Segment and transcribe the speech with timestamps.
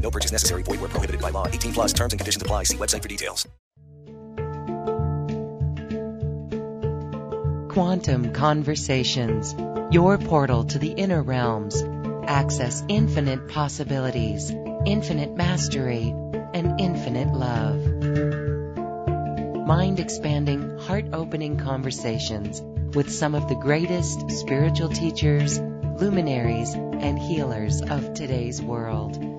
[0.00, 0.62] No purchase necessary.
[0.64, 1.46] Void where prohibited by law.
[1.46, 2.64] 18 plus terms and conditions apply.
[2.64, 3.46] See website for details.
[7.70, 9.54] Quantum Conversations,
[9.92, 11.84] your portal to the inner realms.
[12.26, 14.50] Access infinite possibilities,
[14.84, 16.12] infinite mastery,
[16.52, 17.80] and infinite love.
[19.66, 22.60] Mind expanding, heart opening conversations
[22.96, 29.29] with some of the greatest spiritual teachers, luminaries, and healers of today's world.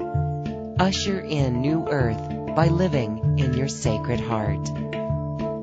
[0.81, 4.65] Usher in new earth by living in your sacred heart.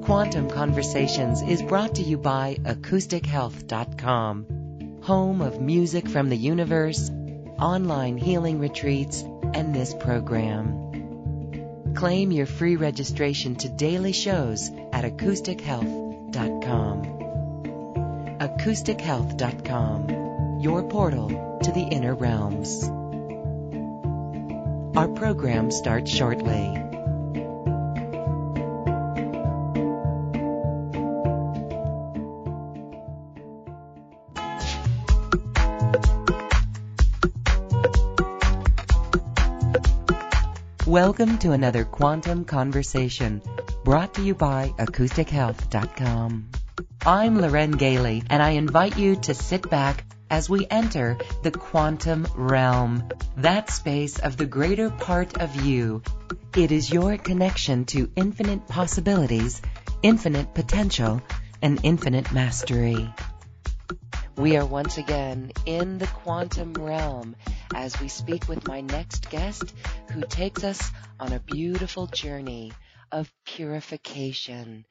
[0.05, 7.11] Quantum Conversations is brought to you by AcousticHealth.com, home of music from the universe,
[7.59, 11.95] online healing retreats, and this program.
[11.97, 17.03] Claim your free registration to daily shows at AcousticHealth.com.
[18.39, 22.89] AcousticHealth.com, your portal to the inner realms.
[24.99, 26.75] Our program starts shortly.
[40.85, 43.41] Welcome to another Quantum Conversation
[43.85, 46.49] brought to you by AcousticHealth.com.
[47.07, 52.27] I'm Loren Gailey and I invite you to sit back as we enter the quantum
[52.35, 56.03] realm, that space of the greater part of you.
[56.57, 59.63] It is your connection to infinite possibilities,
[60.03, 61.23] infinite potential,
[61.63, 63.09] and infinite mastery.
[64.37, 67.35] We are once again in the quantum realm
[67.75, 69.75] as we speak with my next guest
[70.13, 72.73] who takes us on a beautiful journey
[73.11, 74.85] of purification.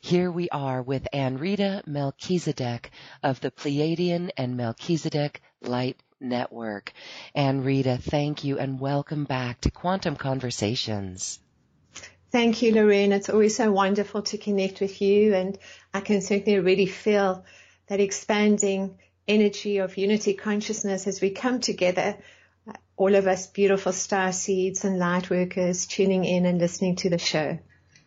[0.00, 2.92] Here we are with Anrita Melchizedek
[3.22, 6.92] of the Pleiadian and Melchizedek Light Network.
[7.34, 11.40] Anrita, thank you and welcome back to Quantum Conversations.
[12.30, 13.10] Thank you, Lorraine.
[13.12, 15.58] It's always so wonderful to connect with you and
[15.92, 17.44] I can certainly really feel
[17.88, 22.16] that expanding energy of unity consciousness as we come together,
[22.96, 27.18] all of us beautiful star seeds and light workers tuning in and listening to the
[27.18, 27.58] show.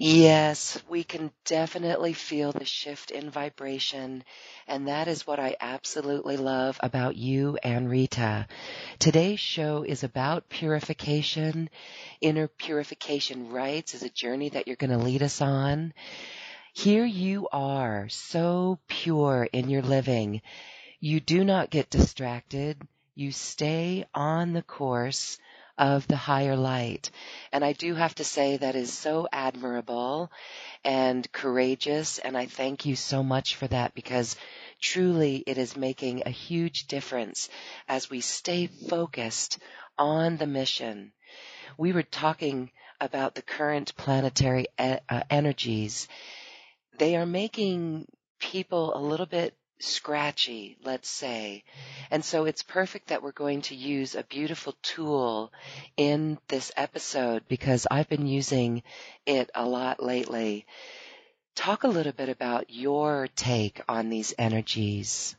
[0.04, 4.24] Yes, we can definitely feel the shift in vibration.
[4.68, 8.48] And that is what I absolutely love about you Anrita.
[8.98, 11.70] Today's show is about purification.
[12.20, 15.94] Inner purification rites is a journey that you're going to lead us on.
[16.74, 20.42] Here you are, so pure in your living.
[21.00, 22.82] You do not get distracted.
[23.14, 25.38] You stay on the course
[25.78, 27.12] of the higher light.
[27.52, 30.32] And I do have to say that is so admirable
[30.84, 32.20] and courageous.
[32.20, 34.36] And I thank you so much for that because
[34.82, 37.50] truly it is making a huge difference
[37.88, 39.60] as we stay focused
[39.98, 41.14] on the mission.
[41.78, 42.72] We were talking
[43.02, 46.08] about the current planetary e- uh, energies
[46.98, 48.08] they are making
[48.40, 51.64] people a little bit scratchy, let's say.
[52.10, 55.52] And so it's perfect that we're going to use a beautiful tool
[55.98, 58.84] in this episode because I've been using
[59.26, 60.66] it a lot lately.
[61.56, 65.36] Talk a little bit about your take on these energies.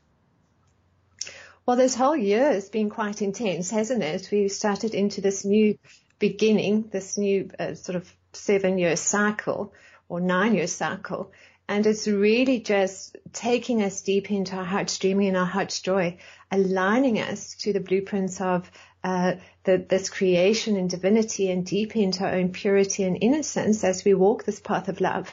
[1.64, 4.28] Well, this whole year has been quite intense, hasn't it?
[4.32, 5.78] We've started into this new
[6.18, 9.72] beginning, this new uh, sort of seven year cycle
[10.08, 11.30] or nine year cycle.
[11.68, 16.18] And it's really just taking us deep into our heart's dreaming and our heart's joy,
[16.50, 18.70] aligning us to the blueprints of
[19.04, 19.34] uh,
[19.64, 24.14] the, this creation and divinity and deep into our own purity and innocence as we
[24.14, 25.32] walk this path of love.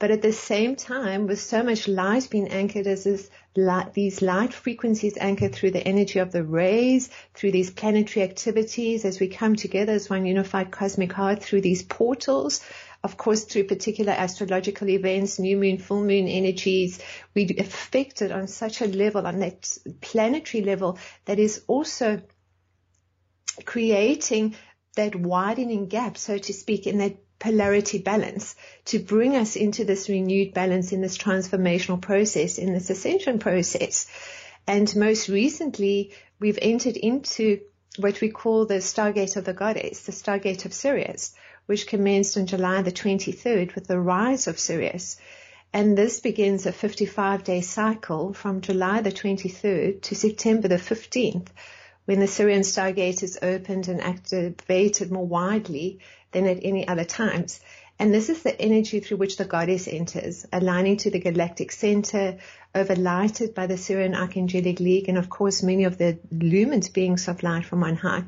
[0.00, 4.20] But at the same time, with so much light being anchored as this light, these
[4.20, 9.28] light frequencies anchored through the energy of the rays, through these planetary activities, as we
[9.28, 12.60] come together as one unified cosmic heart through these portals,
[13.04, 17.00] of course, through particular astrological events, new moon, full moon energies,
[17.34, 22.22] we affect it on such a level, on that planetary level, that is also
[23.66, 24.56] creating
[24.96, 28.54] that widening gap, so to speak, in that polarity balance
[28.86, 34.06] to bring us into this renewed balance in this transformational process, in this ascension process.
[34.66, 37.60] And most recently, we've entered into
[37.98, 41.34] what we call the Stargate of the Goddess, the Stargate of Sirius,
[41.66, 45.16] which commenced on July the 23rd with the rise of Sirius.
[45.72, 51.48] And this begins a 55 day cycle from July the 23rd to September the 15th,
[52.04, 55.98] when the Sirian Stargate is opened and activated more widely
[56.32, 57.60] than at any other times.
[57.98, 62.38] And this is the energy through which the goddess enters, aligning to the galactic center,
[62.74, 67.42] overlighted by the Sirian Archangelic League, and of course many of the lumined beings of
[67.42, 68.24] light from on high.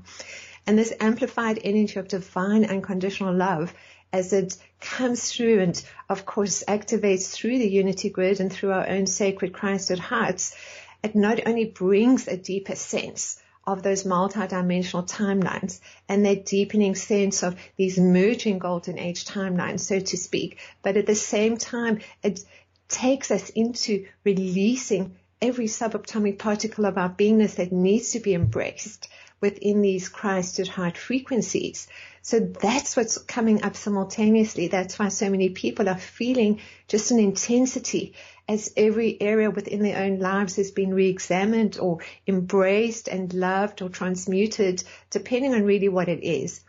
[0.67, 3.73] And this amplified energy of divine unconditional love
[4.13, 8.89] as it comes through and of course activates through the unity grid and through our
[8.89, 10.55] own sacred Christed hearts,
[11.03, 17.43] it not only brings a deeper sense of those multi-dimensional timelines and that deepening sense
[17.43, 22.45] of these merging golden age timelines, so to speak, but at the same time, it
[22.89, 29.09] takes us into releasing every subatomic particle of our beingness that needs to be embraced
[29.47, 31.87] within these Christed heart frequencies.
[32.23, 34.67] So that's what's coming up simultaneously.
[34.67, 38.15] That's why so many people are feeling just an intensity
[38.49, 43.89] as every area within their own lives has been re-examined or embraced and loved or
[43.89, 46.61] transmuted, depending on really what it is.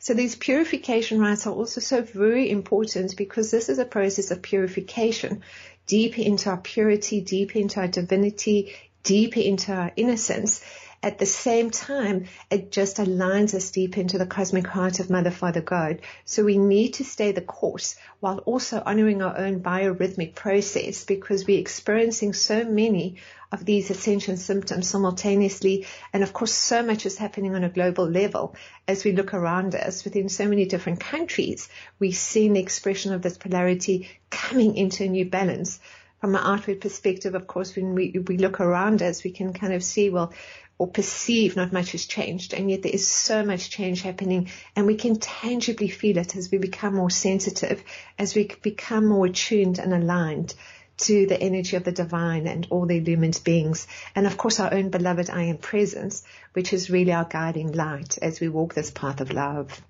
[0.00, 4.42] So these purification rites are also so very important because this is a process of
[4.42, 5.42] purification,
[5.86, 10.64] deep into our purity, deep into our divinity, deep into our innocence
[11.04, 15.30] at the same time, it just aligns us deep into the cosmic heart of Mother,
[15.30, 16.00] Father, God.
[16.24, 21.46] So we need to stay the course while also honoring our own biorhythmic process because
[21.46, 23.16] we're experiencing so many
[23.52, 25.86] of these ascension symptoms simultaneously.
[26.14, 28.56] And of course, so much is happening on a global level
[28.88, 31.68] as we look around us within so many different countries.
[31.98, 35.80] We're seeing the expression of this polarity coming into a new balance
[36.24, 39.74] from an outward perspective, of course, when we, we look around us, we can kind
[39.74, 40.32] of see, well,
[40.78, 42.52] or perceive not much has changed.
[42.52, 46.50] And yet there is so much change happening and we can tangibly feel it as
[46.50, 47.82] we become more sensitive,
[48.18, 50.54] as we become more attuned and aligned
[50.96, 53.86] to the energy of the divine and all the illumined beings.
[54.14, 58.18] And of course our own beloved I am presence, which is really our guiding light
[58.22, 59.82] as we walk this path of love.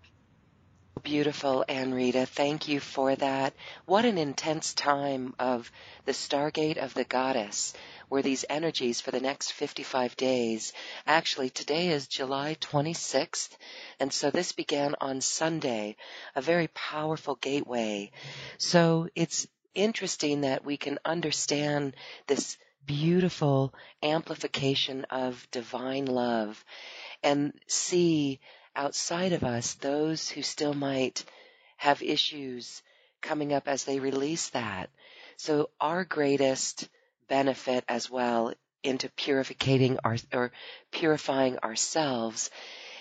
[1.03, 2.25] Beautiful, Anrita.
[2.25, 3.53] Thank you for that.
[3.85, 5.71] What an intense time of
[6.07, 7.75] the Stargate of the Goddess
[8.09, 10.73] were these energies for the next 55 days.
[11.07, 13.51] Actually, today is July 26th,
[14.01, 15.97] and so this began on Sunday,
[16.37, 18.11] a very powerful gateway.
[18.59, 21.97] So it's interesting that we can understand
[22.27, 22.57] this
[22.87, 26.65] beautiful amplification of divine love
[27.23, 28.41] and see
[28.77, 31.25] outside of us those who still might
[31.77, 32.83] have issues
[33.21, 34.91] coming up as they release that.
[35.37, 36.89] So our greatest
[37.29, 40.53] benefit as well into purifying our or
[40.93, 42.51] purifying ourselves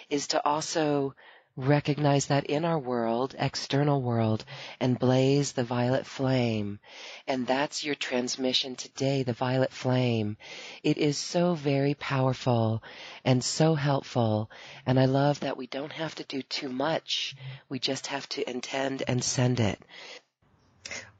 [0.09, 1.13] is to also
[1.55, 4.43] recognize that in our world, external world,
[4.79, 6.79] and blaze the violet flame.
[7.27, 10.37] And that's your transmission today, the violet flame.
[10.81, 12.81] It is so very powerful
[13.23, 14.49] and so helpful.
[14.85, 17.35] And I love that we don't have to do too much.
[17.69, 19.79] We just have to intend and send it.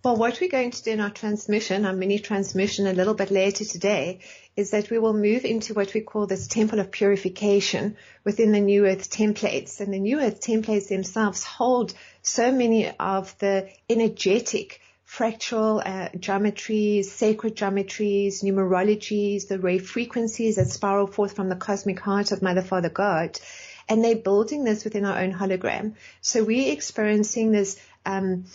[0.04, 3.32] Well, what we're going to do in our transmission, our mini transmission a little bit
[3.32, 4.20] later today,
[4.56, 8.60] is that we will move into what we call this temple of purification within the
[8.60, 9.80] New Earth templates.
[9.80, 17.06] And the New Earth templates themselves hold so many of the energetic fractal uh, geometries,
[17.06, 22.62] sacred geometries, numerologies, the ray frequencies that spiral forth from the cosmic heart of Mother,
[22.62, 23.40] Father, God.
[23.90, 25.96] And they're building this within our own hologram.
[26.22, 28.46] So we're experiencing this um,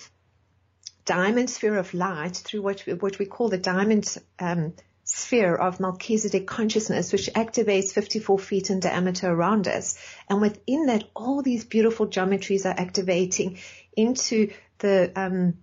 [1.04, 4.74] diamond sphere of light through what we, what we call the diamond um,
[5.08, 9.98] sphere of Melchizedek consciousness, which activates 54 feet in diameter around us.
[10.28, 13.58] And within that, all these beautiful geometries are activating
[13.96, 15.54] into the um,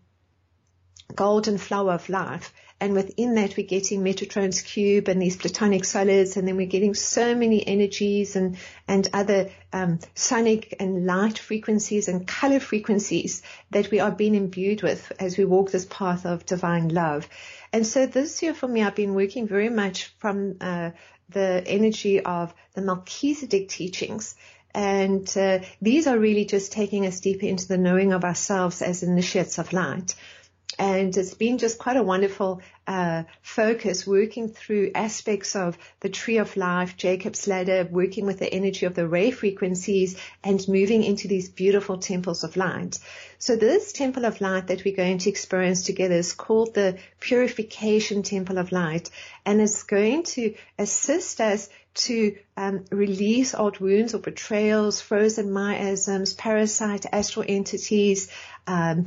[1.14, 2.52] golden flower of life.
[2.82, 6.94] And within that, we're getting Metatron's cube and these platonic solids, and then we're getting
[6.94, 13.92] so many energies and and other um, sonic and light frequencies and color frequencies that
[13.92, 17.30] we are being imbued with as we walk this path of divine love.
[17.76, 20.92] And so this year for me, I've been working very much from uh,
[21.28, 24.36] the energy of the Melchizedek teachings.
[24.74, 29.04] And uh, these are really just taking us deeper into the knowing of ourselves as
[29.04, 30.16] initiates of light.
[30.78, 36.38] And it's been just quite a wonderful uh, focus working through aspects of the tree
[36.38, 41.28] of life, Jacob's ladder, working with the energy of the ray frequencies and moving into
[41.28, 43.00] these beautiful temples of light.
[43.40, 48.24] So this temple of light that we're going to experience together is called the purification
[48.24, 49.10] temple of light
[49.46, 56.34] and it's going to assist us to um, release old wounds or betrayals, frozen miasms,
[56.34, 58.30] parasite astral entities,
[58.68, 59.06] um,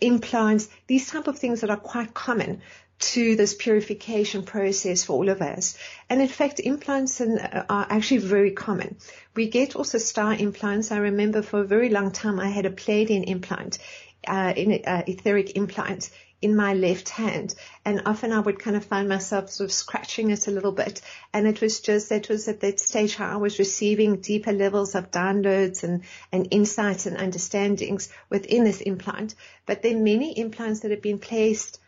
[0.00, 2.60] implants, these type of things that are quite common
[2.98, 5.76] to this purification process for all of us.
[6.08, 8.96] And in fact, implants uh, are actually very common.
[9.34, 10.92] We get also star implants.
[10.92, 13.78] I remember for a very long time I had a Pleiadian implant,
[14.26, 16.10] uh, in, uh, etheric implant
[16.44, 17.54] in my left hand.
[17.86, 21.00] And often I would kind of find myself sort of scratching it a little bit.
[21.32, 24.94] And it was just, that was at that stage how I was receiving deeper levels
[24.94, 29.34] of downloads and, and insights and understandings within this implant.
[29.64, 31.80] But there are many implants that have been placed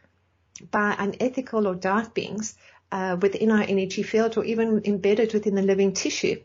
[0.70, 2.56] by unethical or dark beings
[2.90, 6.40] uh, within our energy field or even embedded within the living tissue.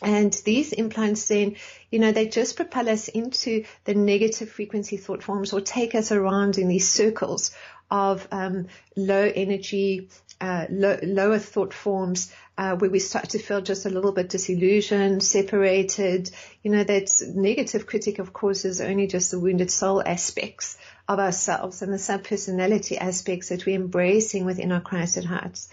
[0.00, 1.56] And these implants then,
[1.90, 6.12] you know, they just propel us into the negative frequency thought forms or take us
[6.12, 7.50] around in these circles
[7.90, 10.08] of um, low energy,
[10.40, 14.28] uh, low, lower thought forms, uh, where we start to feel just a little bit
[14.28, 16.30] disillusioned, separated.
[16.62, 20.76] You know, that negative critic, of course, is only just the wounded soul aspects
[21.08, 25.68] of ourselves and the subpersonality aspects that we're embracing within our Christed hearts.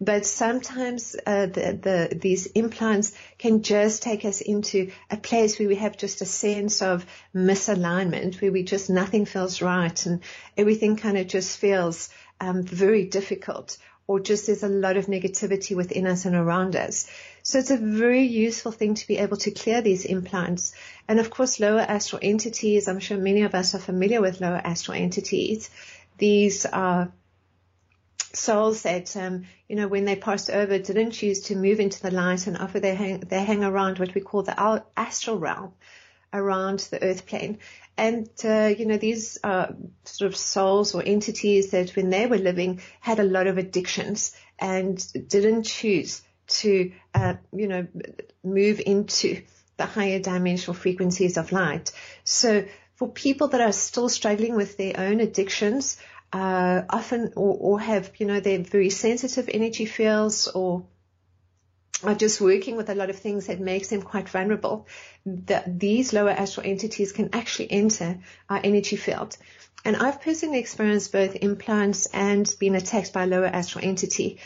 [0.00, 1.78] But sometimes uh, the,
[2.10, 6.26] the, these implants can just take us into a place where we have just a
[6.26, 10.20] sense of misalignment, where we just nothing feels right and
[10.56, 12.10] everything kind of just feels
[12.40, 17.08] um, very difficult or just there's a lot of negativity within us and around us.
[17.42, 20.74] So it's a very useful thing to be able to clear these implants.
[21.08, 24.60] And of course, lower astral entities, I'm sure many of us are familiar with lower
[24.62, 25.70] astral entities.
[26.18, 27.10] These are
[28.32, 32.10] souls that, um, you know, when they passed over, didn't choose to move into the
[32.10, 35.72] light and often they hang, they hang around what we call the astral realm
[36.32, 37.58] around the earth plane.
[37.96, 42.36] And, uh, you know, these are sort of souls or entities that when they were
[42.36, 47.86] living had a lot of addictions and didn't choose to, uh, you know,
[48.44, 49.42] move into
[49.78, 51.92] the higher dimensional frequencies of light.
[52.24, 55.98] So for people that are still struggling with their own addictions,
[56.32, 60.84] uh, often or, or have, you know, they're very sensitive energy fields or
[62.04, 64.86] are just working with a lot of things that makes them quite vulnerable,
[65.24, 68.18] that these lower astral entities can actually enter
[68.50, 69.36] our energy field.
[69.84, 74.40] And I've personally experienced both implants and been attacked by a lower astral entity.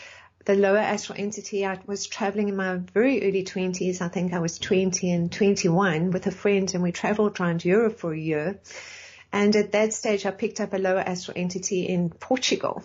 [0.45, 4.01] The lower astral entity, I was traveling in my very early 20s.
[4.01, 7.99] I think I was 20 and 21 with a friend and we traveled around Europe
[7.99, 8.59] for a year.
[9.33, 12.83] And at that stage, I picked up a lower astral entity in Portugal.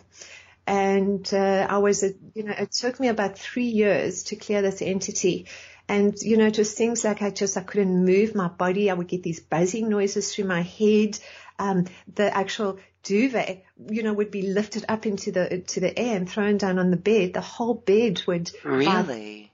[0.67, 4.63] And uh, I was, a, you know, it took me about three years to clear
[4.63, 5.47] this entity.
[5.89, 8.91] And, you know, just things like I just, I couldn't move my body.
[8.91, 11.19] I would get these buzzing noises through my head.
[11.59, 16.17] Um, the actual duvet, you know, would be lifted up into the, to the air
[16.17, 17.35] and thrown down on the bed.
[17.35, 18.51] The whole bed would.
[18.65, 19.46] Really?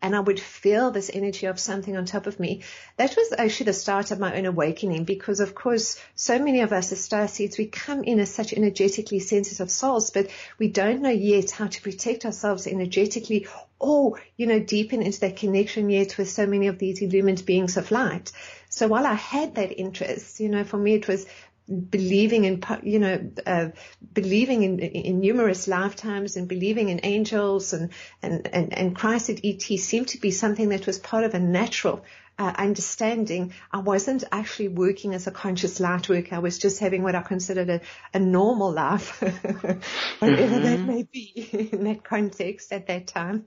[0.00, 2.62] And I would feel this energy of something on top of me.
[2.96, 6.72] That was actually the start of my own awakening because of course so many of
[6.72, 10.28] us as star seeds, we come in as such energetically sensitive souls, but
[10.58, 13.48] we don't know yet how to protect ourselves energetically
[13.80, 17.76] or, you know, deepen into that connection yet with so many of these illumined beings
[17.76, 18.32] of light.
[18.70, 21.26] So while I had that interest, you know, for me it was
[21.68, 23.68] believing in, you know, uh,
[24.12, 27.90] believing in, in numerous lifetimes and believing in angels and,
[28.22, 31.38] and, and, and Christ at ET seemed to be something that was part of a
[31.38, 32.04] natural
[32.38, 33.52] uh, understanding.
[33.72, 36.36] I wasn't actually working as a conscious light worker.
[36.36, 37.80] I was just having what I considered a,
[38.14, 39.82] a normal life, whatever
[40.20, 40.62] mm-hmm.
[40.62, 43.46] that may be in that context at that time.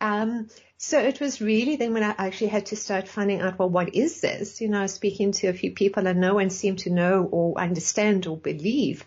[0.00, 3.68] Um, so it was really then when I actually had to start finding out, well,
[3.68, 4.60] what is this?
[4.60, 8.26] You know, speaking to a few people and no one seemed to know or understand
[8.26, 9.04] or believe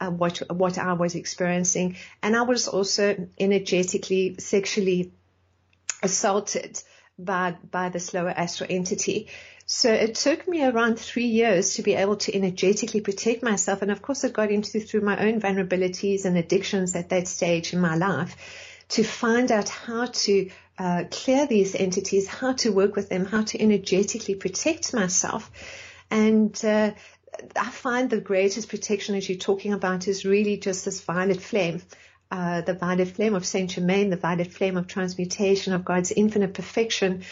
[0.00, 1.96] uh, what, what I was experiencing.
[2.22, 5.12] And I was also energetically, sexually
[6.02, 6.82] assaulted
[7.18, 9.28] by, by this lower astral entity.
[9.64, 13.80] So it took me around three years to be able to energetically protect myself.
[13.80, 17.72] And of course, it got into through my own vulnerabilities and addictions at that stage
[17.72, 18.36] in my life
[18.90, 23.42] to find out how to uh, clear these entities, how to work with them, how
[23.42, 25.50] to energetically protect myself.
[26.10, 26.92] And uh,
[27.56, 31.82] I find the greatest protection as you're talking about is really just this violet flame.
[32.30, 36.54] Uh, the violet flame of Saint Germain, the violet flame of transmutation of God's infinite
[36.54, 37.22] perfection.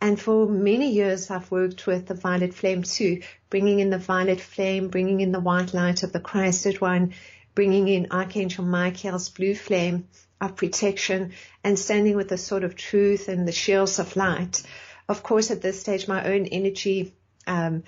[0.00, 4.40] And for many years, I've worked with the violet flame too, bringing in the violet
[4.40, 7.14] flame, bringing in the white light of the Christed one,
[7.54, 10.08] bringing in Archangel Michael's blue flame,
[10.42, 11.32] of protection
[11.62, 14.62] and standing with the sword of truth and the shields of light.
[15.08, 17.14] Of course, at this stage, my own energy
[17.46, 17.84] um,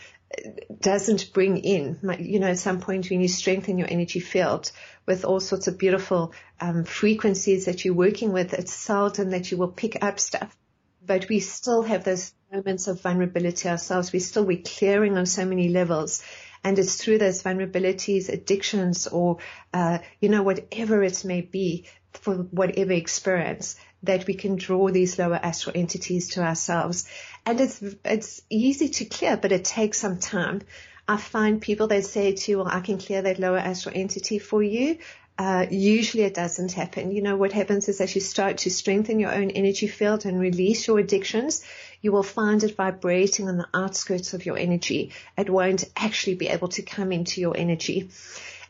[0.81, 4.71] doesn't bring in, you know, at some point when you strengthen your energy field
[5.07, 9.57] with all sorts of beautiful um, frequencies that you're working with, it's seldom that you
[9.57, 10.57] will pick up stuff.
[11.05, 14.13] But we still have those moments of vulnerability ourselves.
[14.13, 16.23] We still, we're clearing on so many levels.
[16.63, 19.39] And it's through those vulnerabilities, addictions, or,
[19.75, 25.19] uh, you know, whatever it may be for whatever experience that we can draw these
[25.19, 27.09] lower astral entities to ourselves.
[27.47, 30.63] And it's, it's easy to clear, but it takes some time.
[31.07, 34.39] I find people that say to you, well, I can clear that lower astral entity
[34.39, 34.99] for you.
[35.37, 37.11] Uh, usually it doesn't happen.
[37.11, 40.39] You know, what happens is as you start to strengthen your own energy field and
[40.39, 41.65] release your addictions,
[42.01, 45.11] you will find it vibrating on the outskirts of your energy.
[45.37, 48.11] It won't actually be able to come into your energy.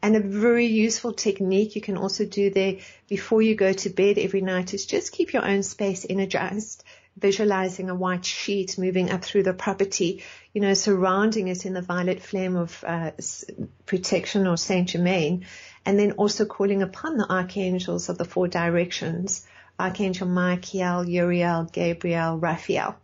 [0.04, 2.76] And a very useful technique you can also do there
[3.08, 6.84] before you go to bed every night is just keep your own space energized
[7.16, 11.80] visualizing a white sheet moving up through the property, you know, surrounding it in the
[11.80, 13.12] violet flame of uh,
[13.86, 15.46] protection or Saint Germain,
[15.86, 19.46] and then also calling upon the archangels of the four directions,
[19.78, 22.96] Archangel Michael, Uriel, Gabriel, Raphael.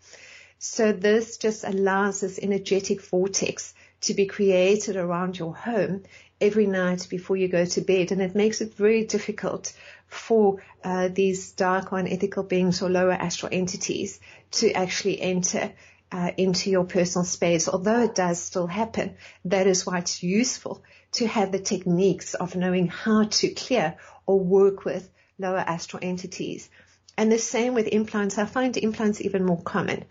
[0.58, 6.02] So this just allows this energetic vortex to be created around your home
[6.40, 8.12] every night before you go to bed.
[8.12, 9.72] And it makes it very difficult
[10.06, 14.20] for uh, these dark or unethical beings or lower astral entities
[14.52, 15.72] to actually enter
[16.12, 17.68] uh, into your personal space.
[17.68, 20.82] Although it does still happen, that is why it's useful
[21.12, 26.68] to have the techniques of knowing how to clear or work with lower astral entities.
[27.16, 28.38] And the same with implants.
[28.38, 30.04] I find implants even more common.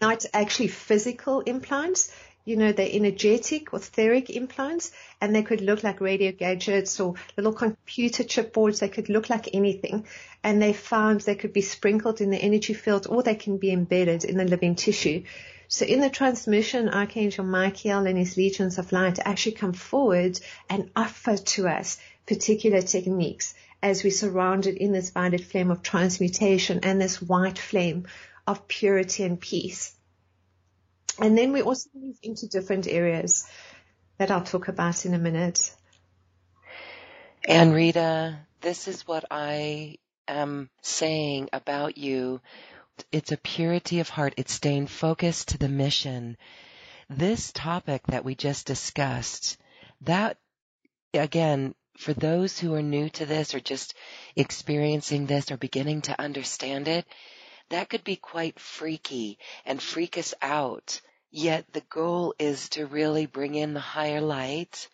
[0.00, 2.12] Not actually physical implants,
[2.44, 7.14] you know, they're energetic or etheric implants and they could look like radio gadgets or
[7.36, 8.80] little computer chipboards.
[8.80, 10.06] They could look like anything.
[10.42, 13.70] And they found they could be sprinkled in the energy field or they can be
[13.70, 15.24] embedded in the living tissue.
[15.68, 20.90] So in the transmission, Archangel Michael and his legions of light actually come forward and
[20.96, 27.00] offer to us particular techniques as we surrounded in this violet flame of transmutation and
[27.00, 28.06] this white flame
[28.46, 29.92] of purity and peace.
[31.18, 33.46] And then we also move into different areas
[34.18, 35.74] that I'll talk about in a minute.
[37.48, 39.96] Anrita, this is what I
[40.28, 42.40] am saying about you.
[43.12, 44.34] It's a purity of heart.
[44.36, 46.36] It's staying focused to the mission.
[47.08, 49.58] This topic that we just discussed,
[50.02, 50.36] that
[51.14, 53.94] again, for those who are new to this or just
[54.36, 57.06] experiencing this or beginning to understand it,
[57.70, 61.00] that could be quite freaky and freak us out.
[61.30, 64.88] Yet the goal is to really bring in the higher light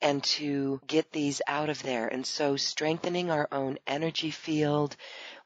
[0.00, 2.08] and to get these out of there.
[2.08, 4.96] And so strengthening our own energy field,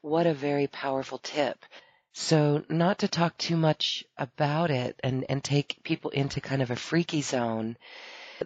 [0.01, 1.65] what a very powerful tip.
[2.13, 6.71] So not to talk too much about it and, and take people into kind of
[6.71, 7.75] a freaky zone.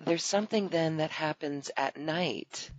[0.05, 2.71] There's something then that happens at night,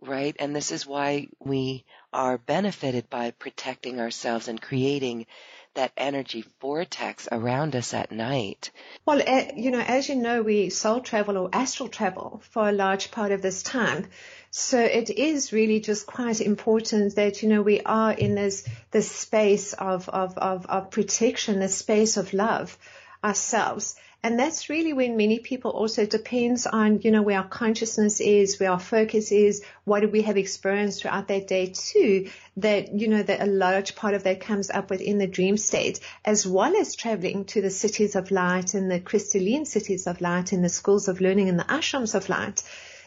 [0.00, 0.36] right?
[0.38, 1.86] And this is why we
[2.16, 5.26] are benefited by protecting ourselves and creating
[5.74, 8.70] that energy vortex around us at night.
[9.04, 12.72] Well, uh, you know, as you know, we soul travel or astral travel for a
[12.72, 14.06] large part of this time.
[14.50, 19.10] So it is really just quite important that, you know, we are in this, this
[19.10, 22.78] space of, of, of, of protection, this space of love
[23.22, 23.94] ourselves.
[24.22, 28.58] And that's really when many people also depends on, you know, where our consciousness is,
[28.58, 33.06] where our focus is, what do we have experienced throughout that day too, that, you
[33.06, 36.74] know, that a large part of that comes up within the dream state, as well
[36.76, 40.68] as traveling to the cities of light and the crystalline cities of light and the
[40.68, 42.62] schools of learning and the ashrams of light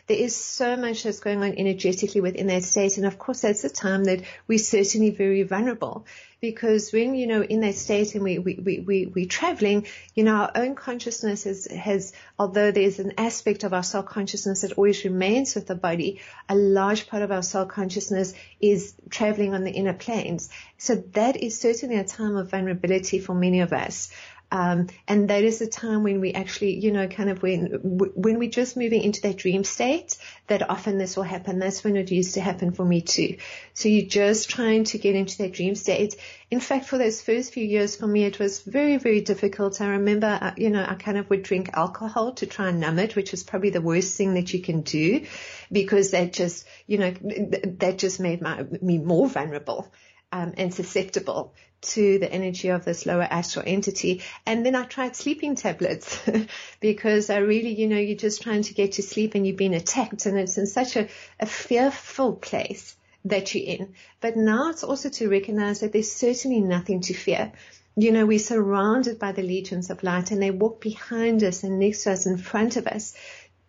[0.09, 2.97] there is so much that's going on energetically within that state.
[2.97, 6.07] And of course, that's the time that we're certainly very vulnerable
[6.41, 10.23] because when, you know, in that state and we, we, we, we, we're traveling, you
[10.23, 14.73] know, our own consciousness has, has, although there's an aspect of our soul consciousness that
[14.73, 19.63] always remains with the body, a large part of our soul consciousness is traveling on
[19.63, 20.49] the inner planes.
[20.79, 24.09] So that is certainly a time of vulnerability for many of us.
[24.51, 28.39] Um, and that is the time when we actually, you know, kind of when, when
[28.39, 31.59] we're just moving into that dream state, that often this will happen.
[31.59, 33.37] That's when it used to happen for me too.
[33.75, 36.15] So you're just trying to get into that dream state.
[36.49, 39.81] In fact, for those first few years for me, it was very, very difficult.
[39.81, 42.97] I remember, uh, you know, I kind of would drink alcohol to try and numb
[42.97, 45.27] it, which is probably the worst thing that you can do
[45.71, 49.91] because that just, you know, that just made my, me more vulnerable.
[50.31, 54.21] Um, and susceptible to the energy of this lower astral entity.
[54.45, 56.19] And then I tried sleeping tablets
[56.79, 59.73] because I really, you know, you're just trying to get to sleep and you've been
[59.73, 61.07] attacked and it's in such a,
[61.39, 63.93] a fearful place that you're in.
[64.21, 67.53] But now it's also to recognize that there's certainly nothing to fear
[68.01, 71.79] you know, we're surrounded by the legions of light and they walk behind us and
[71.79, 73.13] next to us, in front of us,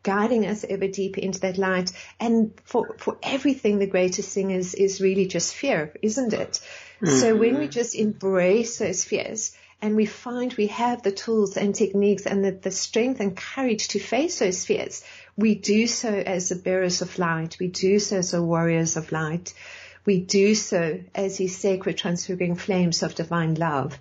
[0.02, 1.92] guiding us ever deeper into that light.
[2.18, 6.60] And for, for everything, the greatest thing is, is really just fear, isn't it?
[7.02, 7.18] Mm-hmm.
[7.18, 11.74] So when we just embrace those fears and we find we have the tools and
[11.74, 15.04] techniques and the, the strength and courage to face those fears,
[15.36, 17.56] we do so as the bearers of light.
[17.58, 19.54] We do so as the warriors of light.
[20.04, 23.98] We do so as these sacred transfiguring flames of divine love.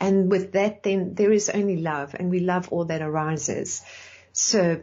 [0.00, 3.82] And with that, then there is only love and we love all that arises.
[4.32, 4.82] So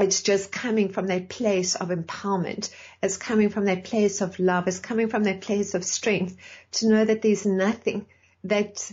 [0.00, 2.70] it's just coming from that place of empowerment.
[3.02, 4.66] It's coming from that place of love.
[4.66, 6.36] It's coming from that place of strength
[6.72, 8.06] to know that there's nothing
[8.44, 8.90] that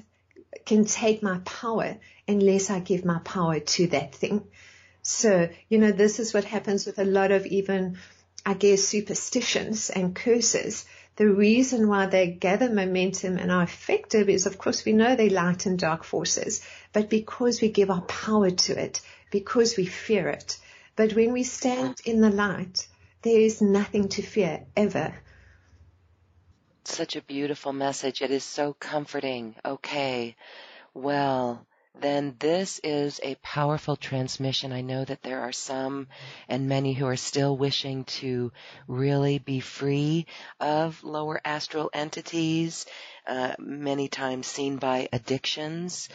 [0.66, 4.48] can take my power unless I give my power to that thing.
[5.02, 7.98] So, you know, this is what happens with a lot of even,
[8.46, 10.86] I guess, superstitions and curses.
[11.16, 15.30] The reason why they gather momentum and are effective is, of course, we know they
[15.30, 20.28] light and dark forces, but because we give our power to it, because we fear
[20.28, 20.58] it,
[20.98, 22.88] but when we stand in the light,
[23.22, 25.14] there is nothing to fear ever.
[26.84, 28.22] Such a beautiful message.
[28.22, 29.56] It is so comforting.
[29.64, 30.36] Okay.
[30.96, 31.66] Well,
[32.00, 34.72] then this is a powerful transmission.
[34.72, 36.08] I know that there are some
[36.50, 38.52] and many who are still wishing to
[38.88, 40.26] really be free
[40.60, 42.86] of lower astral entities,
[43.26, 46.10] uh, many times seen by addictions.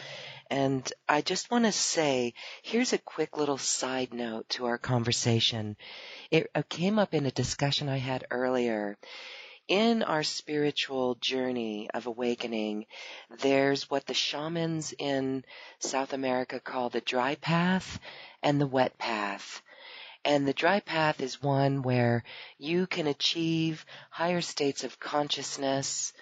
[0.49, 5.77] And I just want to say, here's a quick little side note to our conversation.
[6.31, 8.97] It came up in a discussion I had earlier.
[9.67, 12.85] In our spiritual journey of awakening,
[13.39, 15.45] there's what the shamans in
[15.79, 17.99] South America call the dry path
[18.41, 19.61] and the wet path.
[20.25, 22.23] And the dry path is one where
[22.57, 26.13] you can achieve higher states of consciousness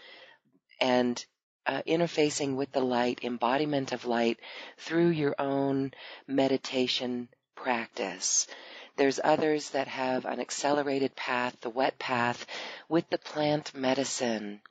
[0.79, 1.23] and
[1.65, 4.39] uh, interfacing with the light, embodiment of light
[4.77, 5.91] through your own
[6.27, 8.47] meditation practice.
[8.97, 12.45] There's others that have an accelerated path, the wet path,
[12.89, 14.61] with the plant medicine.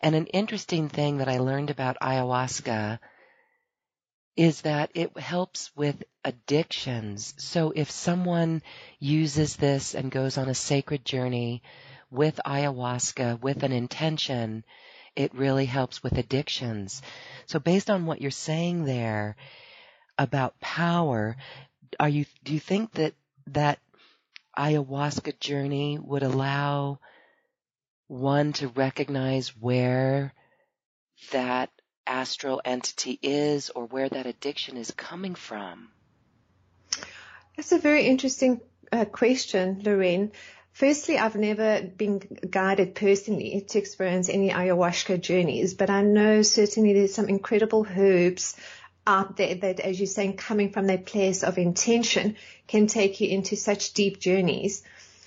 [0.00, 2.98] And an interesting thing that I learned about ayahuasca
[4.36, 7.34] is that it helps with addictions.
[7.38, 8.62] So if someone
[9.00, 11.62] uses this and goes on a sacred journey
[12.10, 14.62] with ayahuasca with an intention,
[15.18, 17.02] it really helps with addictions.
[17.46, 19.34] So based on what you're saying there
[20.16, 21.36] about power,
[21.98, 23.14] are you, do you think that
[23.48, 23.80] that
[24.56, 27.00] ayahuasca journey would allow
[28.06, 30.32] one to recognize where
[31.32, 31.70] that
[32.06, 35.88] astral entity is or where that addiction is coming from?
[37.56, 38.60] That's a very interesting
[38.92, 40.30] uh, question, Lorraine.
[40.78, 46.92] Firstly, I've never been guided personally to experience any ayahuasca journeys, but I know certainly
[46.92, 48.54] there's some incredible herbs
[49.04, 52.36] out there that, as you're saying, coming from that place of intention
[52.68, 54.84] can take you into such deep journeys.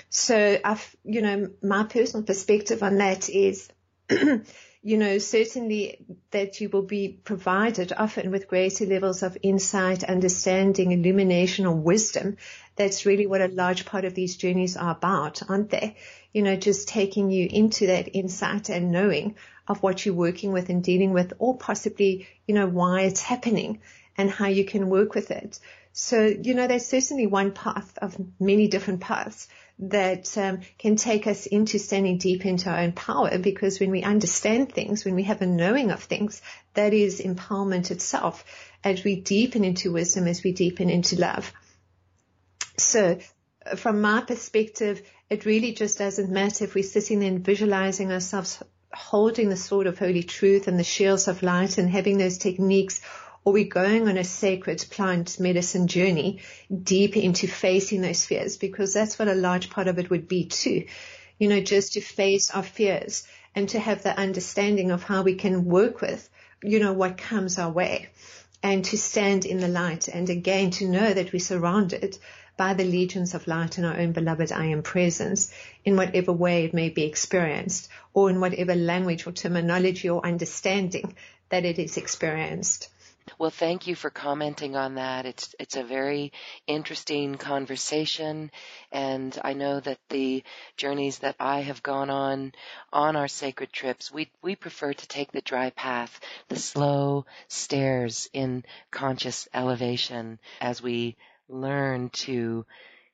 [0.10, 3.68] So I've, you know, my personal perspective on that is,
[4.10, 10.94] you know, certainly that you will be provided often with greater levels of insight, understanding,
[10.94, 12.38] illumination or wisdom
[12.82, 15.96] that's really what a large part of these journeys are about, aren't they?
[16.34, 19.36] You know, just taking you into that insight and knowing
[19.68, 23.82] of what you're working with and dealing with, or possibly, you know, why it's happening
[24.18, 25.60] and how you can work with it.
[25.94, 31.28] So, you know, there's certainly one path of many different paths that um, can take
[31.28, 35.24] us into standing deep into our own power because when we understand things, when we
[35.24, 36.42] have a knowing of things,
[36.74, 38.44] that is empowerment itself
[38.84, 41.52] as we deepen into wisdom, as we deepen into love.
[42.78, 43.20] So
[43.66, 48.12] uh, from my perspective, it really just doesn't matter if we're sitting there and visualizing
[48.12, 48.62] ourselves
[48.94, 53.02] holding the sword of holy truth and the shields of light and having those techniques
[53.44, 56.42] or we're going on a sacred plant medicine journey
[56.84, 60.46] deep into facing those fears because that's what a large part of it would be
[60.46, 60.86] too.
[61.40, 65.36] You know, just to face our fears and to have the understanding of how we
[65.36, 66.30] can work with,
[66.62, 68.10] you know, what comes our way
[68.62, 72.20] and to stand in the light and again to know that we're surrounded
[72.62, 75.52] by the legions of light in our own beloved I am presence
[75.84, 81.16] in whatever way it may be experienced or in whatever language or terminology or understanding
[81.50, 82.90] that it is experienced.
[83.40, 85.26] Well, thank you for commenting on that.
[85.26, 86.34] It's it's a very
[86.68, 88.52] interesting conversation,
[88.92, 90.44] and I know that the
[90.78, 92.52] journeys that I have gone on
[92.94, 98.30] on our sacred trips, we we prefer to take the dry path, the slow stairs
[98.34, 101.18] in conscious elevation as we
[101.52, 102.66] learn to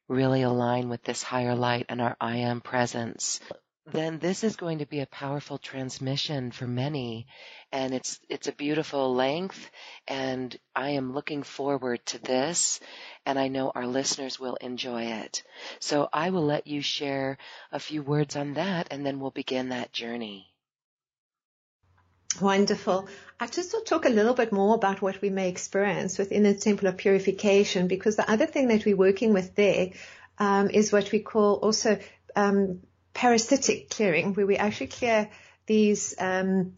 [0.08, 3.39] really align with this higher light and our I am presence.
[3.86, 7.26] then this is going to be a powerful transmission for many
[7.71, 9.71] and it's it's a beautiful length
[10.08, 12.80] and I am looking forward to this
[13.26, 15.43] and I know our listeners will enjoy it.
[15.80, 17.38] So I will let you share
[17.71, 20.54] a few words on that and then we'll begin that journey.
[22.41, 23.08] Wonderful.
[23.39, 26.43] I just want to talk a little bit more about what we may experience within
[26.43, 29.91] the temple of purification because the other thing that we're working with there
[30.38, 32.00] um, is what we call also
[32.36, 32.82] um,
[33.13, 35.30] parasitic clearing, where we actually clear
[35.65, 36.73] these um,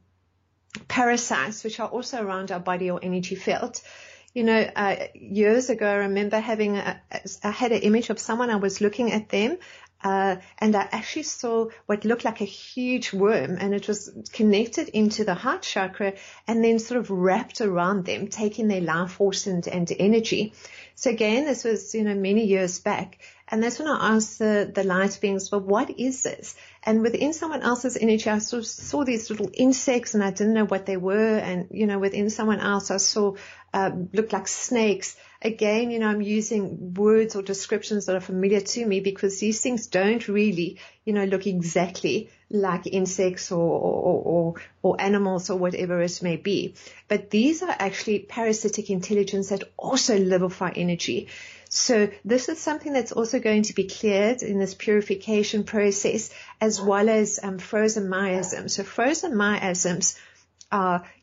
[0.87, 3.81] parasites which are also around our body or energy field.
[4.33, 7.01] You know, uh, years ago, I remember having a,
[7.43, 8.49] I had an image of someone.
[8.49, 9.57] I was looking at them,
[10.03, 14.89] uh, and I actually saw what looked like a huge worm, and it was connected
[14.89, 16.13] into the heart chakra,
[16.47, 20.53] and then sort of wrapped around them, taking their life force and, and energy.
[20.95, 23.19] So again, this was you know many years back,
[23.51, 26.55] and that's when I asked the, the light beings, well, what is this?
[26.83, 30.53] And within someone else's energy, I sort of saw these little insects and I didn't
[30.53, 31.37] know what they were.
[31.37, 33.35] And, you know, within someone else, I saw,
[33.73, 35.15] uh, looked like snakes.
[35.41, 39.61] Again, you know, I'm using words or descriptions that are familiar to me because these
[39.61, 45.57] things don't really, you know, look exactly like insects or, or, or, or animals or
[45.57, 46.73] whatever it may be.
[47.07, 51.29] But these are actually parasitic intelligence that also live off our energy.
[51.69, 56.81] So this is something that's also going to be cleared in this purification process as
[56.81, 58.73] well as um, frozen miasms.
[58.73, 60.19] So frozen miasms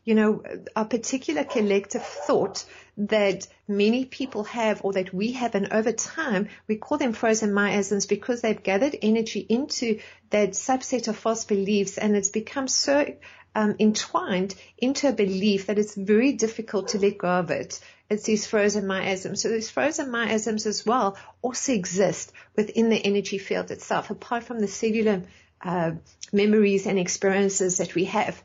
[0.03, 0.43] you know,
[0.75, 2.65] a particular collective thought
[2.97, 7.53] that many people have or that we have and over time we call them frozen
[7.53, 9.99] miasms because they've gathered energy into
[10.31, 13.05] that subset of false beliefs and it's become so
[13.53, 17.79] um, entwined into a belief that it's very difficult to let go of it.
[18.09, 19.41] It's these frozen miasms.
[19.41, 24.59] So these frozen miasms as well also exist within the energy field itself, apart from
[24.59, 25.23] the cellular
[25.61, 25.91] uh,
[26.31, 28.41] memories and experiences that we have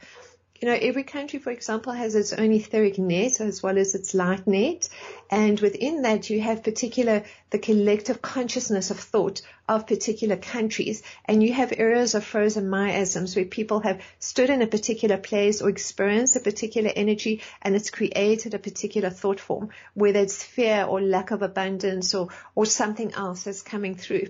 [0.63, 4.15] you know, every country, for example, has its own etheric net as well as its
[4.15, 4.89] light net.
[5.29, 11.03] And within that, you have particular, the collective consciousness of thought of particular countries.
[11.25, 15.61] And you have areas of frozen miasms where people have stood in a particular place
[15.61, 20.85] or experienced a particular energy and it's created a particular thought form, whether it's fear
[20.85, 24.29] or lack of abundance or, or something else that's coming through.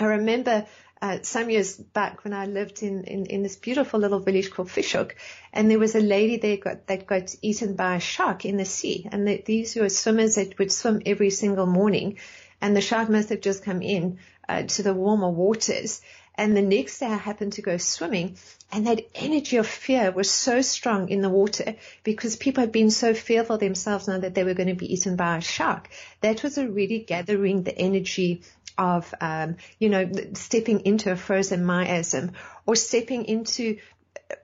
[0.00, 0.64] I remember
[1.00, 4.70] uh, some years back when I lived in, in, in this beautiful little village called
[4.70, 5.16] Fish Hoek,
[5.52, 8.64] and there was a lady there got, that got eaten by a shark in the
[8.64, 9.08] sea.
[9.10, 12.18] And the, these were swimmers that would swim every single morning,
[12.60, 16.00] and the shark must have just come in uh, to the warmer waters.
[16.34, 18.36] And the next day I happened to go swimming
[18.70, 22.90] and that energy of fear was so strong in the water because people had been
[22.90, 25.88] so fearful themselves now that they were going to be eaten by a shark.
[26.20, 28.42] That was already gathering the energy
[28.78, 32.32] of, um, you know, stepping into a frozen miasm
[32.64, 33.78] or stepping into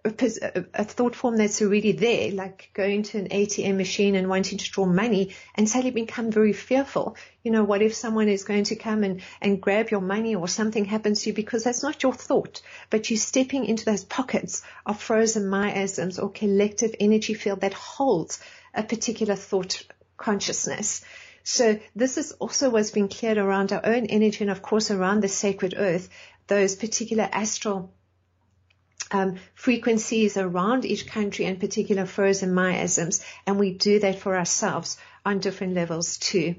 [0.05, 4.71] a, thought form that's already there, like going to an ATM machine and wanting to
[4.71, 7.17] draw money and suddenly become very fearful.
[7.43, 10.49] You know, what if someone is going to come and, and grab your money or
[10.49, 14.63] something happens to you because that's not your thought, but you're stepping into those pockets
[14.87, 18.41] of frozen miasms or collective energy field that holds
[18.75, 19.83] a particular thought
[20.17, 21.05] consciousness.
[21.45, 25.21] So this is also what's been cleared around our own energy and of course around
[25.21, 26.09] the sacred earth,
[26.47, 27.93] those particular astral
[29.11, 34.37] um, frequencies around each country and particular furs and miasms, and we do that for
[34.37, 36.57] ourselves on different levels too.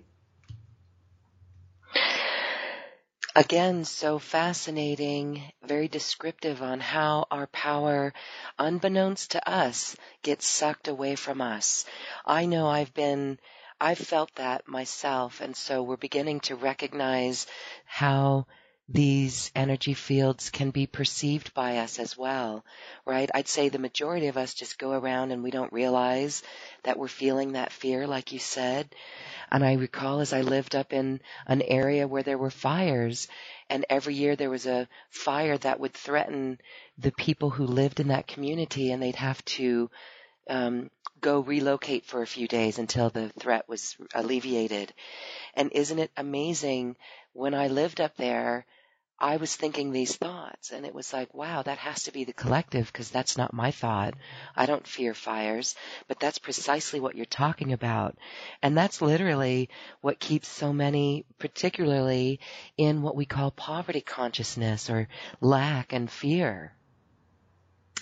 [3.36, 8.14] Again, so fascinating, very descriptive on how our power,
[8.58, 11.86] unbeknownst to us, gets sucked away from us.
[12.26, 13.40] I know I've been
[13.80, 15.42] I've felt that myself.
[15.42, 17.48] And so we're beginning to recognize
[17.86, 18.48] how
[18.88, 22.64] these energy fields can be perceived by us as well,
[23.04, 23.30] right?
[23.34, 26.44] I'd say the majority of us just go around and we don't realize
[26.84, 28.94] that we're feeling that fear, like you said.
[29.52, 33.28] And I recall as I lived up in an area where there were fires
[33.70, 36.60] and every year there was a fire that would threaten
[37.00, 39.90] the people who lived in that community and they'd have to
[40.50, 40.90] um,
[41.22, 44.94] go relocate for a few days until the threat was alleviated.
[45.54, 46.98] And isn't it amazing?
[47.34, 48.66] When I lived up there,
[49.18, 52.34] I was thinking these thoughts and it was like, wow, that has to be the
[52.34, 54.14] collective because that's not my thought.
[54.56, 55.76] I don't fear fires,
[56.10, 58.18] but that's precisely what you're talking about.
[58.62, 59.70] And that's literally
[60.02, 62.42] what keeps so many, particularly
[62.78, 65.08] in what we call poverty consciousness or
[65.40, 66.74] lack and fear.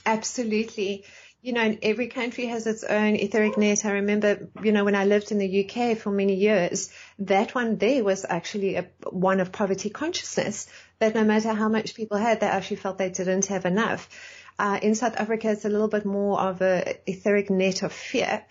[0.07, 1.05] Absolutely
[1.43, 3.83] you know, every country has its own etheric net.
[3.83, 7.77] I remember, you know, when I lived in the UK for many years, that one
[7.77, 12.39] there was actually a, one of poverty consciousness, that no matter how much people had,
[12.39, 14.07] they actually felt they didn't have enough.
[14.57, 18.45] Uh, in South Africa, it's a little bit more of a etheric net of fear.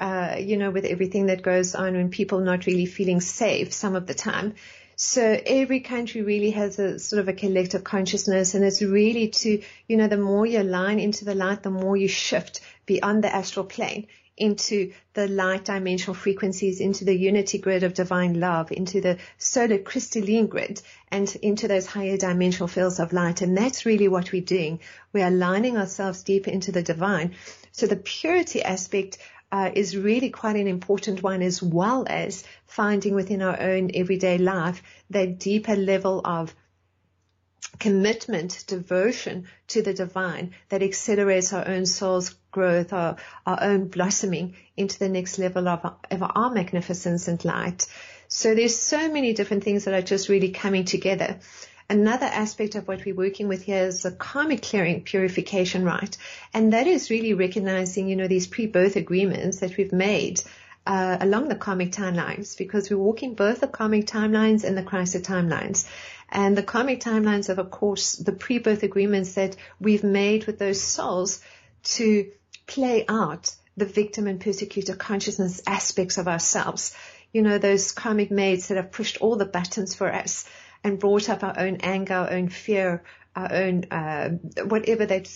[0.00, 3.94] Uh, you know, with everything that goes on when people not really feeling safe some
[3.94, 4.54] of the time.
[4.96, 9.62] So every country really has a sort of a collective consciousness and it's really to,
[9.88, 13.34] you know, the more you align into the light, the more you shift beyond the
[13.34, 19.00] astral plane into the light dimensional frequencies, into the unity grid of divine love, into
[19.00, 23.42] the solar crystalline grid, and into those higher dimensional fields of light.
[23.42, 24.80] And that's really what we're doing.
[25.12, 27.34] We're aligning ourselves deeper into the divine.
[27.72, 29.18] So the purity aspect
[29.52, 34.38] uh, is really quite an important one as well as finding within our own everyday
[34.38, 36.54] life that deeper level of
[37.78, 44.54] commitment, devotion to the divine that accelerates our own soul's growth, our, our own blossoming
[44.76, 47.86] into the next level of, of our magnificence and light.
[48.28, 51.40] So there's so many different things that are just really coming together.
[51.92, 56.16] Another aspect of what we're working with here is the karmic clearing purification rite.
[56.54, 60.40] And that is really recognizing, you know, these pre-birth agreements that we've made
[60.86, 65.16] uh, along the karmic timelines because we're walking both the karmic timelines and the Christ
[65.16, 65.86] timelines.
[66.30, 70.80] And the karmic timelines of, of course, the pre-birth agreements that we've made with those
[70.80, 71.42] souls
[71.96, 72.32] to
[72.66, 76.96] play out the victim and persecutor consciousness aspects of ourselves.
[77.34, 80.46] You know, those karmic maids that have pushed all the buttons for us
[80.84, 83.02] and brought up our own anger, our own fear,
[83.34, 84.30] our own, uh,
[84.64, 85.28] whatever that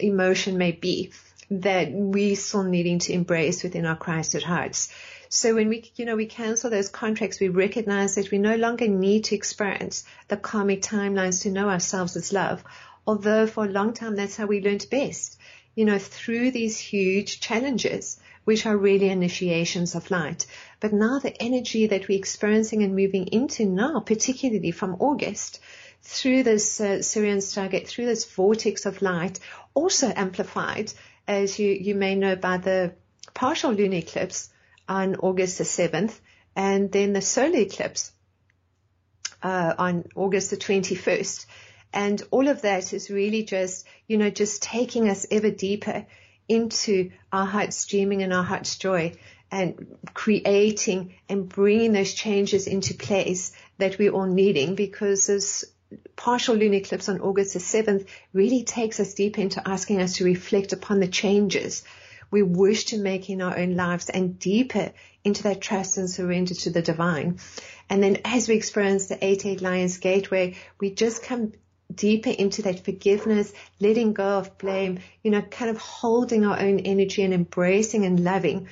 [0.00, 1.12] emotion may be
[1.50, 4.92] that we still needing to embrace within our Christed hearts.
[5.28, 8.88] So when we, you know, we cancel those contracts, we recognize that we no longer
[8.88, 12.64] need to experience the karmic timelines to know ourselves as love.
[13.06, 15.38] Although for a long time, that's how we learned best,
[15.74, 20.46] you know, through these huge challenges which are really initiations of light.
[20.78, 25.58] But now the energy that we're experiencing and moving into now, particularly from August,
[26.02, 29.40] through this uh, Sirian Stargate, through this vortex of light,
[29.74, 30.92] also amplified,
[31.26, 32.94] as you, you may know by the
[33.34, 34.48] partial lunar eclipse
[34.88, 36.16] on August the 7th,
[36.54, 38.12] and then the solar eclipse
[39.42, 41.46] uh, on August the 21st.
[41.92, 46.06] And all of that is really just, you know, just taking us ever deeper
[46.48, 49.12] into our heart's dreaming and our heart's joy
[49.50, 55.64] and creating and bringing those changes into place that we're all needing because this
[56.16, 60.24] partial lunar eclipse on August the 7th really takes us deep into asking us to
[60.24, 61.84] reflect upon the changes
[62.30, 64.92] we wish to make in our own lives and deeper
[65.24, 67.38] into that trust and surrender to the divine.
[67.88, 71.52] And then as we experience the 88 Lions Gateway, we just come
[71.94, 76.80] deeper into that forgiveness, letting go of blame, you know, kind of holding our own
[76.80, 78.68] energy and embracing and loving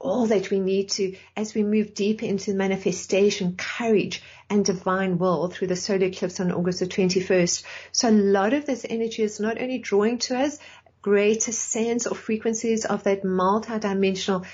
[0.00, 5.48] all that we need to as we move deeper into manifestation, courage and divine will
[5.48, 7.62] through the solar eclipse on August the 21st.
[7.92, 10.58] So a lot of this energy is not only drawing to us
[11.02, 14.46] greater sense or frequencies of that multidimensional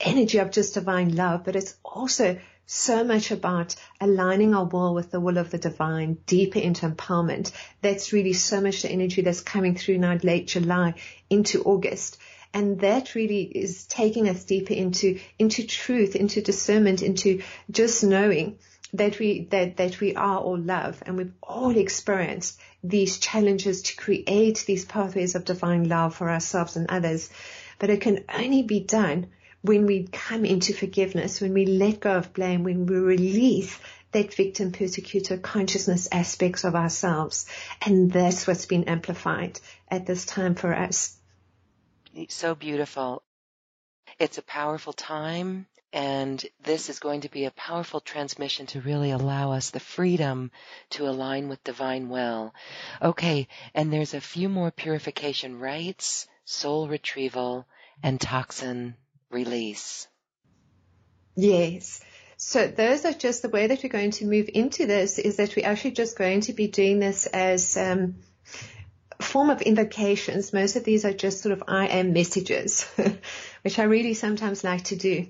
[0.00, 5.12] energy of just divine love, but it's also so much about aligning our will with
[5.12, 7.52] the will of the divine, deeper into empowerment.
[7.80, 10.94] That's really so much the energy that's coming through now late July
[11.30, 12.18] into August.
[12.52, 18.58] And that really is taking us deeper into, into truth, into discernment, into just knowing
[18.94, 23.96] that we, that, that we are all love and we've all experienced these challenges to
[23.96, 27.30] create these pathways of divine love for ourselves and others.
[27.78, 29.26] But it can only be done
[29.66, 33.78] when we come into forgiveness, when we let go of blame, when we release
[34.12, 37.46] that victim persecutor consciousness aspects of ourselves.
[37.84, 41.16] And that's what's been amplified at this time for us.
[42.28, 43.22] So beautiful.
[44.18, 49.10] It's a powerful time and this is going to be a powerful transmission to really
[49.10, 50.50] allow us the freedom
[50.90, 52.54] to align with divine will.
[53.00, 57.66] Okay, and there's a few more purification rites, soul retrieval,
[58.02, 58.94] and toxin
[59.30, 60.08] release.
[61.36, 62.00] Yes.
[62.38, 65.56] So those are just the way that we're going to move into this is that
[65.56, 68.16] we're actually just going to be doing this as um,
[69.20, 70.52] form of invocations.
[70.52, 72.84] Most of these are just sort of I am messages,
[73.62, 75.28] which I really sometimes like to do.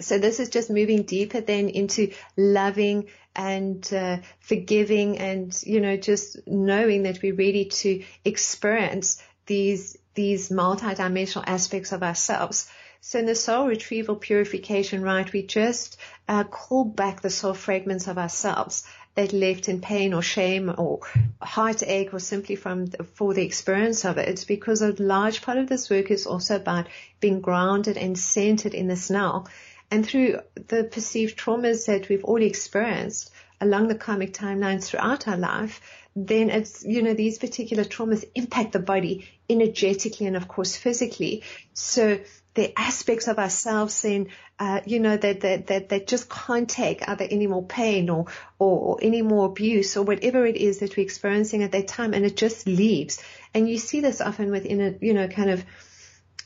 [0.00, 5.96] So this is just moving deeper then into loving and uh, forgiving and, you know,
[5.96, 12.68] just knowing that we're ready to experience these, these multidimensional aspects of ourselves
[13.06, 18.08] So in the soul retrieval purification rite, we just uh, call back the soul fragments
[18.08, 21.00] of ourselves that left in pain or shame or
[21.42, 24.30] heartache or simply from for the experience of it.
[24.30, 26.86] It's because a large part of this work is also about
[27.20, 29.44] being grounded and centered in this now
[29.90, 33.30] and through the perceived traumas that we've all experienced
[33.60, 35.82] along the karmic timelines throughout our life,
[36.16, 41.42] then it's, you know, these particular traumas impact the body energetically and of course physically.
[41.74, 42.18] So
[42.54, 44.28] the aspects of ourselves then,
[44.58, 48.26] uh, you know, that, that, that, that just can't take either any more pain or,
[48.58, 52.14] or, or any more abuse or whatever it is that we're experiencing at that time.
[52.14, 53.22] And it just leaves.
[53.52, 55.64] And you see this often within a, you know, kind of,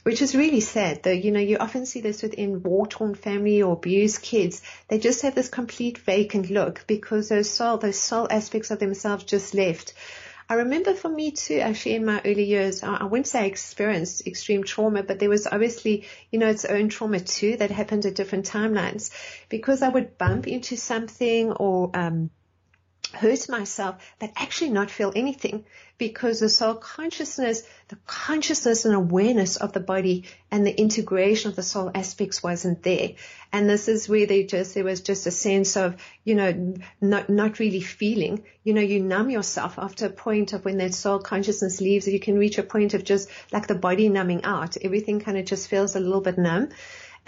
[0.04, 1.10] which is really sad though.
[1.10, 4.62] You know, you often see this within war-torn family or abused kids.
[4.88, 9.24] They just have this complete vacant look because those soul, those soul aspects of themselves
[9.24, 9.92] just left.
[10.50, 14.26] I remember for me too, actually in my early years, I wouldn't say I experienced
[14.26, 18.14] extreme trauma, but there was obviously, you know, its own trauma too that happened at
[18.14, 19.10] different timelines.
[19.50, 22.30] Because I would bump into something or, um,
[23.12, 25.64] hurt myself, but actually not feel anything
[25.98, 31.56] because the soul consciousness, the consciousness and awareness of the body and the integration of
[31.56, 33.10] the soul aspects wasn't there.
[33.52, 37.28] And this is where they just, there was just a sense of, you know, not,
[37.28, 41.18] not really feeling, you know, you numb yourself after a point of when that soul
[41.18, 44.76] consciousness leaves, you can reach a point of just like the body numbing out.
[44.80, 46.68] Everything kind of just feels a little bit numb.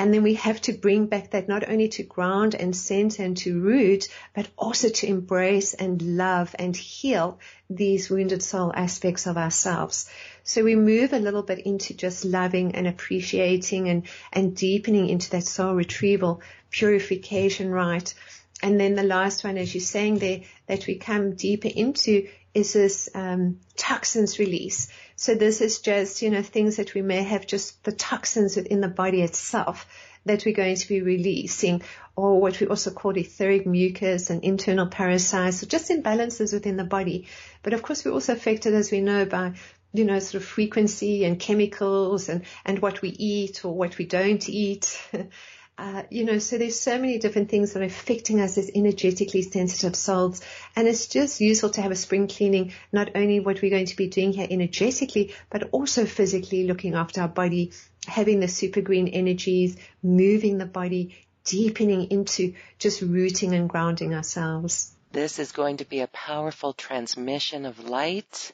[0.00, 3.36] And then we have to bring back that not only to ground and center and
[3.36, 7.38] to root, but also to embrace and love and heal
[7.68, 10.08] these wounded soul aspects of ourselves.
[10.42, 15.28] So we move a little bit into just loving and appreciating and, and deepening into
[15.32, 16.40] that soul retrieval,
[16.70, 18.14] purification rite.
[18.62, 22.72] And then the last one, as you're saying there, that we come deeper into is
[22.72, 24.88] this um, toxins release.
[25.20, 28.80] So this is just, you know, things that we may have just the toxins within
[28.80, 29.86] the body itself
[30.24, 31.82] that we're going to be releasing
[32.16, 36.84] or what we also call etheric mucus and internal parasites, so just imbalances within the
[36.84, 37.28] body.
[37.62, 39.52] But of course we're also affected, as we know, by
[39.92, 44.06] you know, sort of frequency and chemicals and, and what we eat or what we
[44.06, 44.98] don't eat.
[45.80, 49.40] Uh, you know, so there's so many different things that are affecting us as energetically
[49.40, 50.42] sensitive souls.
[50.76, 53.96] And it's just useful to have a spring cleaning, not only what we're going to
[53.96, 57.72] be doing here energetically, but also physically looking after our body,
[58.06, 64.94] having the super green energies, moving the body, deepening into just rooting and grounding ourselves.
[65.12, 68.52] This is going to be a powerful transmission of light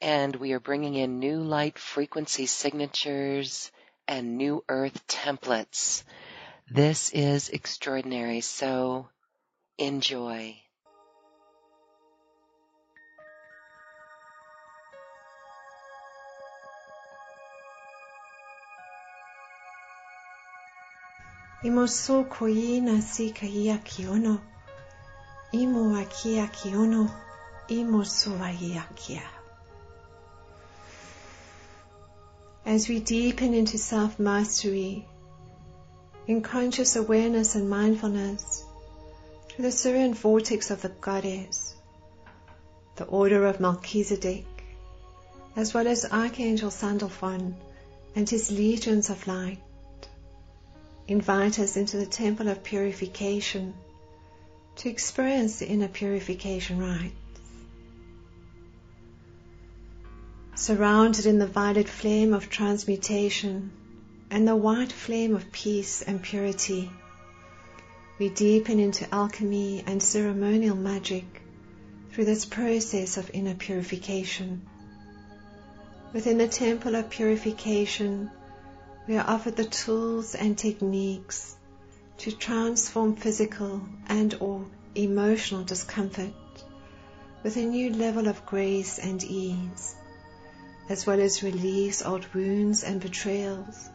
[0.00, 3.72] and we are bringing in new light frequency signatures
[4.06, 6.04] and new earth templates
[6.70, 9.08] this is extraordinary, so
[9.78, 10.56] enjoy.
[21.64, 24.40] Imo so koina si kaia kiono.
[25.52, 27.10] Imo akia kiono.
[27.68, 28.38] Imo so
[28.94, 29.22] kia.
[32.64, 35.08] As we deepen into self mastery,
[36.26, 38.64] in conscious awareness and mindfulness
[39.48, 41.74] through the serene vortex of the goddess,
[42.96, 44.46] the order of Melchizedek,
[45.54, 47.54] as well as Archangel Sandalphon
[48.16, 49.58] and his legions of light.
[51.06, 53.74] Invite us into the temple of purification
[54.76, 57.14] to experience the inner purification rites.
[60.56, 63.70] Surrounded in the violet flame of transmutation,
[64.30, 66.90] and the white flame of peace and purity.
[68.18, 71.24] We deepen into alchemy and ceremonial magic
[72.10, 74.62] through this process of inner purification.
[76.12, 78.30] Within the temple of purification,
[79.06, 81.54] we are offered the tools and techniques
[82.18, 84.64] to transform physical and or
[84.94, 86.32] emotional discomfort
[87.42, 89.94] with a new level of grace and ease,
[90.88, 93.90] as well as release old wounds and betrayals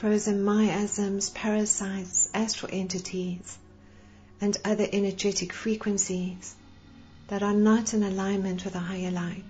[0.00, 3.58] frozen miasms, parasites, astral entities,
[4.40, 6.54] and other energetic frequencies
[7.28, 9.44] that are not in alignment with a higher light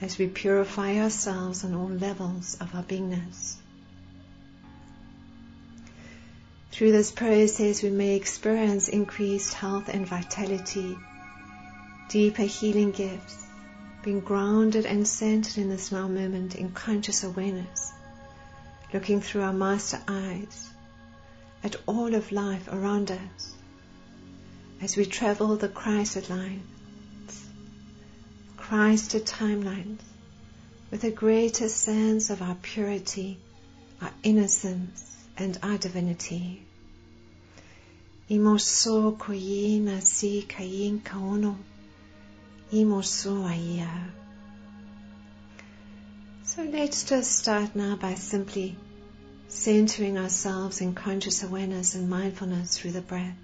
[0.00, 3.56] as we purify ourselves on all levels of our beingness.
[6.70, 10.96] Through this process, we may experience increased health and vitality,
[12.08, 13.44] deeper healing gifts,
[14.04, 17.92] being grounded and centered in this now moment in conscious awareness
[18.92, 20.70] looking through our master eyes
[21.62, 23.54] at all of life around us
[24.82, 27.46] as we travel the Christed lines,
[28.56, 30.00] Christed timelines
[30.90, 33.38] with a greater sense of our purity,
[34.00, 36.62] our innocence, and our divinity.
[38.30, 41.56] Imoso koyina si kayin kaono.
[42.72, 44.19] Imoso aya.
[46.56, 48.76] So let's just start now by simply
[49.46, 53.36] centering ourselves in conscious awareness and mindfulness through the breath.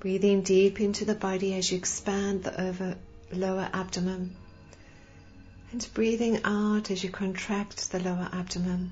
[0.00, 2.96] Breathing deep into the body as you expand the over,
[3.32, 4.34] lower abdomen.
[5.70, 8.90] And breathing out as you contract the lower abdomen.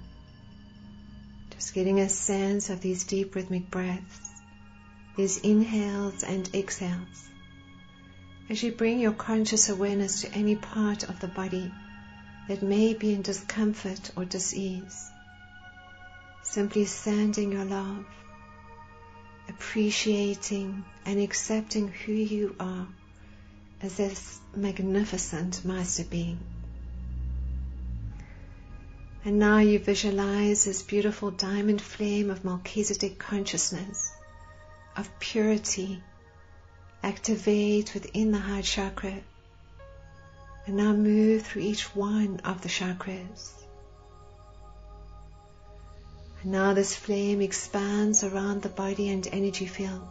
[1.50, 4.30] Just getting a sense of these deep rhythmic breaths,
[5.16, 7.28] these inhales and exhales.
[8.48, 11.72] As you bring your conscious awareness to any part of the body
[12.48, 15.10] that may be in discomfort or disease,
[16.42, 18.04] simply sending your love,
[19.48, 22.86] appreciating and accepting who you are
[23.82, 26.38] as this magnificent master being.
[29.24, 34.12] And now you visualize this beautiful diamond flame of Melchizedek consciousness,
[34.96, 36.00] of purity,
[37.02, 39.20] activate within the heart chakra.
[40.66, 43.52] And now move through each one of the chakras.
[46.42, 50.08] And now this flame expands around the body and energy field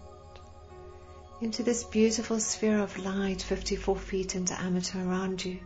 [1.41, 5.59] into this beautiful sphere of light 54 feet in diameter around you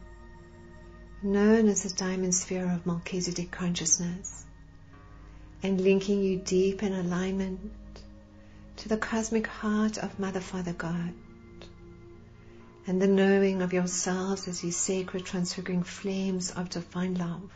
[1.22, 4.46] known as the diamond sphere of Melchizedek consciousness,
[5.62, 7.72] and linking you deep in alignment
[8.78, 11.14] to the cosmic heart of Mother Father God,
[12.88, 17.52] and the knowing of yourselves as these sacred transfiguring flames of divine love.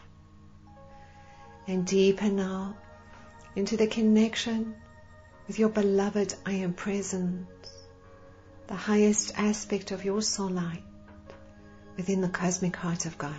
[1.68, 2.76] And deeper now
[3.56, 4.76] into the connection
[5.48, 7.48] with your beloved I am present,
[8.68, 10.84] the highest aspect of your soul light
[11.98, 13.34] within the cosmic heart of God.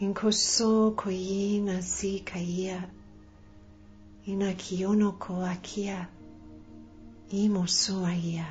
[0.00, 2.90] Inkoso koyina si kaya,
[4.26, 6.08] ina kiono ko akia,
[7.32, 8.44] imoso aya.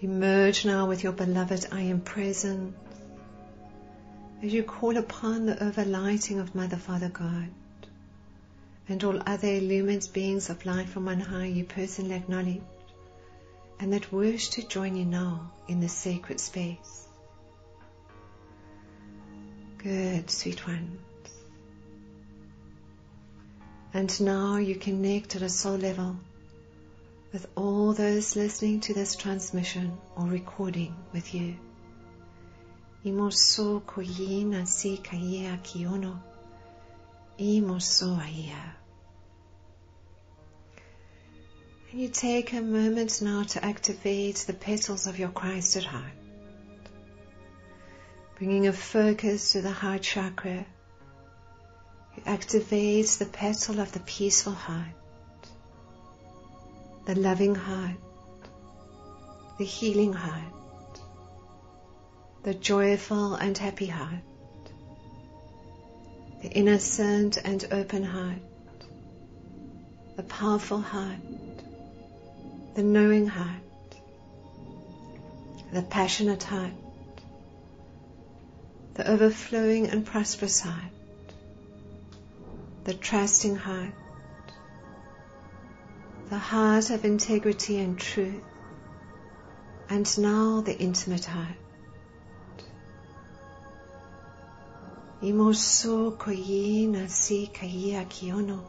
[0.00, 2.74] You merge now with your beloved I am present
[4.42, 7.48] as you call upon the overlighting of Mother Father God
[8.88, 12.60] and all other illumined beings of light from on high you personally acknowledge
[13.78, 17.06] and that wish to join you now in this sacred space.
[19.78, 21.00] Good, sweet ones.
[23.94, 26.16] And now you connect at a soul level
[27.32, 31.56] with all those listening to this transmission or recording with you.
[33.04, 33.82] Imoso.
[37.38, 38.72] Imoso aya.
[41.90, 46.12] And you take a moment now to activate the petals of your Christed heart.
[48.38, 50.64] Bringing a focus to the heart chakra.
[52.16, 54.94] You activate the petal of the peaceful heart,
[57.06, 57.96] the loving heart,
[59.58, 61.00] the healing heart,
[62.42, 64.22] the joyful and happy heart,
[66.42, 68.42] the innocent and open heart,
[70.16, 71.20] the powerful heart,
[72.74, 73.62] the knowing heart,
[75.72, 76.72] the passionate heart,
[78.94, 80.91] the overflowing and prosperous heart,
[82.84, 83.92] the trusting heart,
[86.30, 88.42] the heart of integrity and truth,
[89.88, 91.56] and now the intimate heart.
[95.22, 98.60] Imoso koyina si kaya kiono.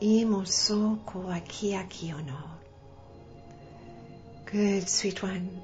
[0.00, 2.42] Imoso ko akia kiono.
[4.46, 5.60] Good, sweet ones.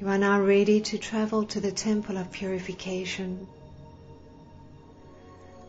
[0.00, 3.46] You are now ready to travel to the temple of purification.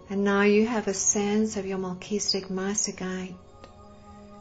[0.09, 3.35] And now you have a sense of your Melchizedek Master Guide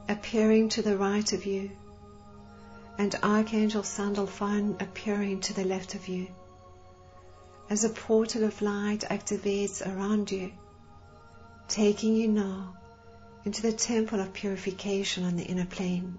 [0.09, 1.71] appearing to the right of you
[2.99, 6.29] and Archangel Sandalphon appearing to the left of you
[7.71, 10.53] as a portal of light activates around you,
[11.67, 12.77] taking you now
[13.47, 16.19] into the temple of purification on the inner planes.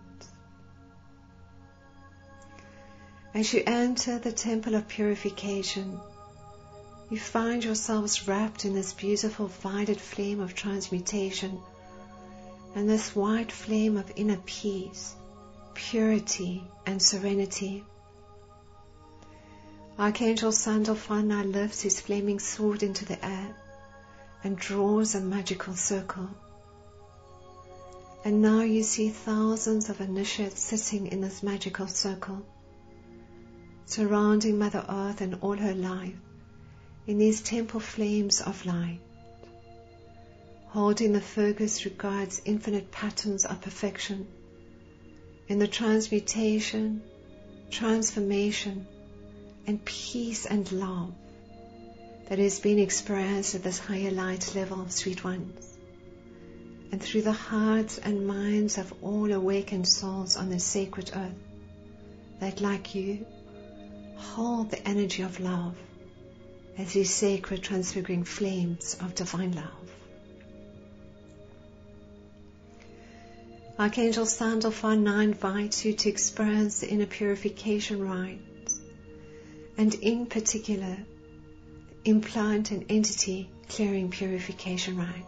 [3.36, 6.00] As you enter the temple of purification,
[7.10, 11.60] you find yourselves wrapped in this beautiful violet flame of transmutation
[12.74, 15.16] and this white flame of inner peace,
[15.76, 17.84] purity, and serenity.
[20.00, 23.56] Archangel Sandalphon now lifts his flaming sword into the air
[24.44, 26.30] and draws a magical circle.
[28.26, 32.44] And now you see thousands of initiates sitting in this magical circle,
[33.86, 36.16] surrounding Mother Earth and all her life
[37.08, 39.00] in these temple flames of light,
[40.68, 44.28] holding the focus regards infinite patterns of perfection
[45.48, 47.02] in the transmutation,
[47.70, 48.88] transformation,
[49.68, 51.14] and peace and love
[52.30, 55.76] that is being experienced at this higher light level, sweet ones
[56.92, 61.34] and through the hearts and minds of all awakened souls on this sacred earth
[62.40, 63.26] that, like you,
[64.16, 65.76] hold the energy of love
[66.78, 69.86] as these sacred transfiguring flames of divine love.
[73.78, 78.80] Archangel Sandalphon invites you to experience the inner purification rites,
[79.78, 80.98] and in particular,
[82.06, 85.26] implant an entity clearing purification rite.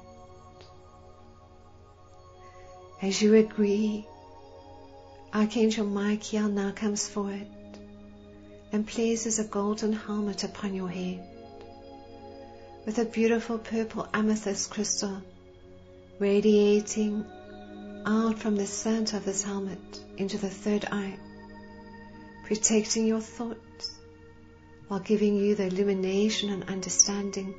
[3.02, 4.06] As you agree,
[5.34, 7.48] Archangel Michael now comes forward
[8.72, 11.37] and places a golden helmet upon your head
[12.88, 15.22] with a beautiful purple amethyst crystal
[16.20, 17.26] radiating
[18.06, 21.20] out from the center of this helmet into the third eye,
[22.46, 23.92] protecting your thoughts
[24.88, 27.54] while giving you the illumination and understanding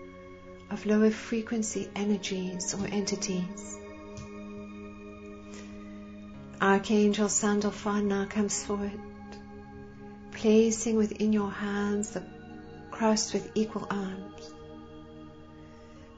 [0.70, 3.76] of lower frequency energies or entities.
[6.58, 8.98] Archangel Sandalphon now comes forward,
[10.32, 12.24] placing within your hands the
[12.90, 14.54] cross with equal arms.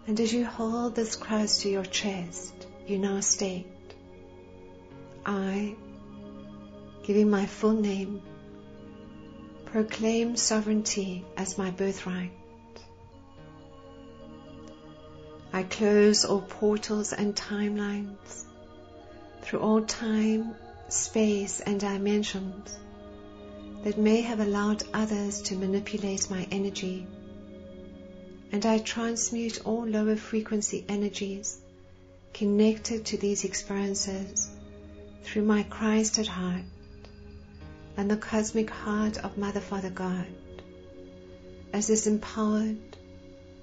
[0.06, 3.66] And as you hold this cross to your chest, you now state,
[5.24, 5.76] I,
[7.04, 8.22] giving my full name,
[9.66, 12.32] proclaim sovereignty as my birthright.
[15.52, 18.44] I close all portals and timelines
[19.42, 20.54] through all time,
[20.88, 22.78] space, and dimensions
[23.82, 27.06] that may have allowed others to manipulate my energy.
[28.52, 31.60] And I transmute all lower frequency energies
[32.34, 34.48] connected to these experiences
[35.22, 36.64] through my Christed heart
[37.96, 40.26] and the cosmic heart of Mother Father God
[41.72, 42.78] as this empowered,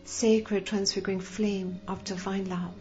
[0.05, 2.73] sacred, transfiguring flame of divine love.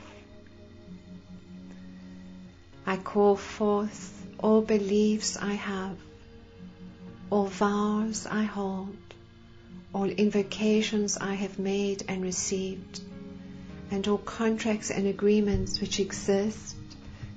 [2.86, 5.96] I call forth all beliefs I have,
[7.30, 9.05] all vows I hold,
[9.96, 13.00] all invocations I have made and received,
[13.90, 16.76] and all contracts and agreements which exist,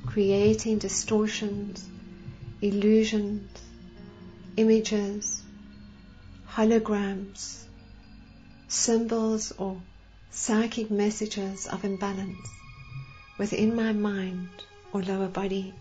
[0.06, 1.88] creating distortions,
[2.62, 3.50] illusions,
[4.58, 5.42] images,
[6.50, 7.64] holograms,
[8.68, 9.82] symbols, or
[10.30, 12.50] psychic messages of imbalance
[13.38, 14.50] within my mind
[14.92, 15.74] or lower body.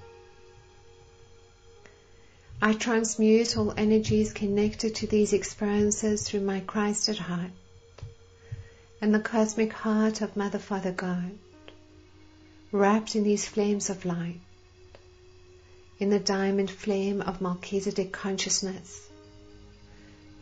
[2.61, 7.53] I transmute all energies connected to these experiences through my Christed heart
[9.01, 11.39] and the cosmic heart of Mother Father God,
[12.73, 14.41] wrapped in these flames of light,
[16.01, 19.07] in the diamond flame of Melchizedek consciousness,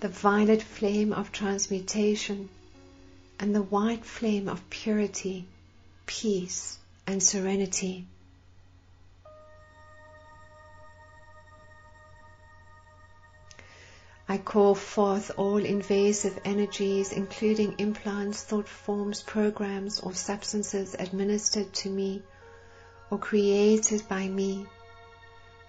[0.01, 2.49] the violet flame of transmutation,
[3.39, 5.45] and the white flame of purity,
[6.07, 8.07] peace, and serenity.
[14.37, 21.89] I call forth all invasive energies, including implants, thought forms, programs, or substances administered to
[21.89, 22.23] me
[23.11, 24.67] or created by me,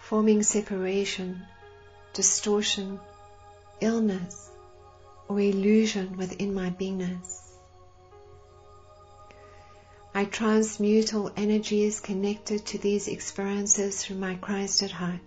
[0.01, 1.47] forming separation,
[2.11, 2.99] distortion,
[3.79, 4.49] illness,
[5.29, 7.53] or illusion within my beingness.
[10.13, 15.21] I transmute all energies connected to these experiences through my Christed heart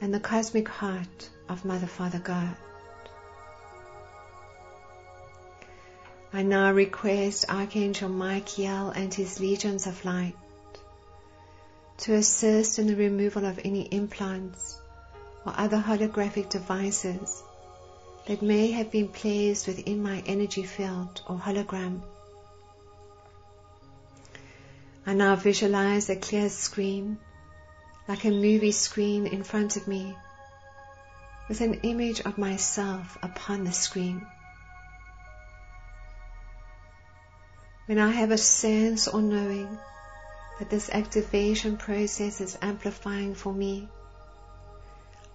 [0.00, 2.56] and the cosmic heart of Mother Father God.
[6.32, 10.34] I now request Archangel Michael and his legions of light
[11.98, 14.76] to assist in the removal of any implants
[15.46, 17.42] or other holographic devices
[18.26, 22.00] that may have been placed within my energy field or hologram.
[25.06, 27.18] I now visualize a clear screen,
[28.06, 30.16] like a movie screen in front of me,
[31.48, 34.26] with an image of myself upon the screen.
[37.86, 39.78] When I have a sense or knowing
[40.58, 43.88] that this activation process is amplifying for me,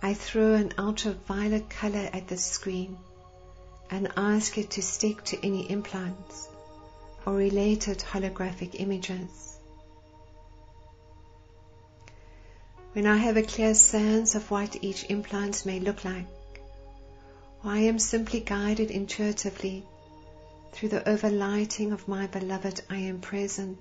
[0.02, 2.98] I throw an ultraviolet color at the screen
[3.90, 6.48] and ask it to stick to any implants
[7.26, 9.59] or related holographic images.
[12.94, 16.26] When I have a clear sense of what each implant may look like,
[17.64, 19.86] or I am simply guided intuitively
[20.72, 23.78] through the overlighting of my beloved I am present,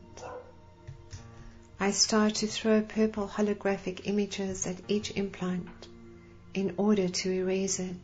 [1.81, 5.89] I start to throw purple holographic images at each implant
[6.53, 7.95] in order to erase it.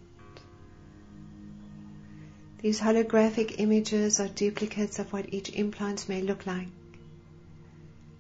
[2.63, 6.69] These holographic images are duplicates of what each implant may look like.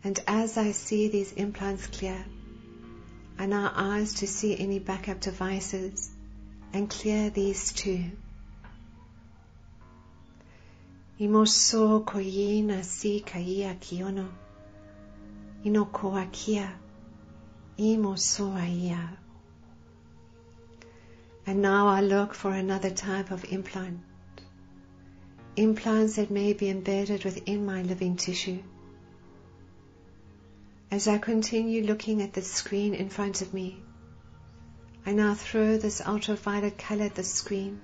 [0.02, 2.26] And as I see these implants clear,
[3.38, 6.10] and our eyes to see any backup devices
[6.72, 8.04] and clear these too.
[11.20, 14.28] Imoso koyina si kaya kiono.
[15.64, 16.72] Inokoa kia.
[17.78, 19.08] Imoso aya.
[21.46, 24.00] And now I look for another type of implant.
[25.56, 28.62] Implants that may be embedded within my living tissue
[30.94, 33.82] as I continue looking at the screen in front of me,
[35.04, 37.80] I now throw this ultraviolet color at the screen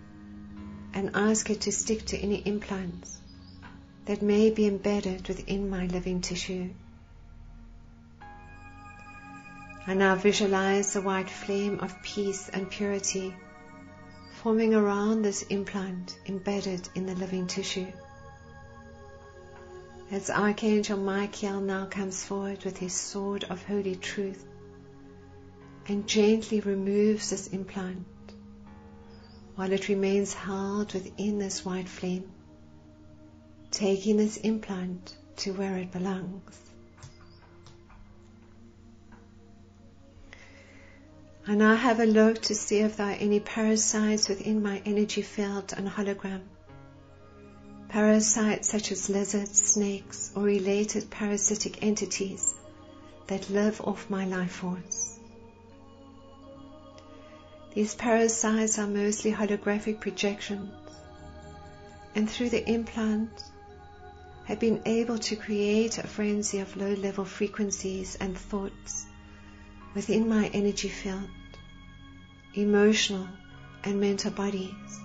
[0.94, 3.18] and ask it to stick to any implants
[4.04, 6.70] that may be embedded within my living tissue.
[9.88, 13.34] I now visualize the white flame of peace and purity
[14.34, 17.90] forming around this implant embedded in the living tissue.
[20.12, 24.44] As Archangel Michael now comes forward with his sword of holy truth
[25.86, 28.04] and gently removes this implant
[29.54, 32.28] while it remains held within this white flame,
[33.70, 36.58] taking this implant to where it belongs.
[41.46, 45.22] I now have a look to see if there are any parasites within my energy
[45.22, 46.42] field and hologram
[47.90, 52.54] parasites such as lizards, snakes, or related parasitic entities
[53.26, 55.18] that live off my life force.
[57.74, 60.72] These parasites are mostly holographic projections,
[62.14, 63.30] and through the implant,
[64.44, 69.06] have been able to create a frenzy of low level frequencies and thoughts
[69.94, 71.28] within my energy field,
[72.54, 73.26] emotional
[73.82, 75.00] and mental bodies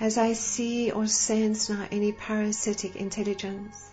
[0.00, 3.90] as I see or sense now any parasitic intelligence,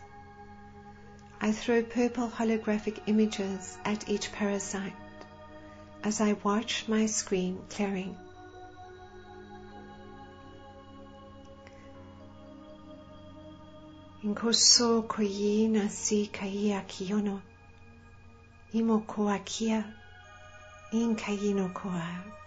[1.39, 4.93] I throw purple holographic images at each parasite
[6.03, 8.17] as I watch my screen clearing.
[14.23, 16.29] Inkoso koyi nasi.
[18.73, 19.85] Imo koa kia.
[20.93, 22.40] In koa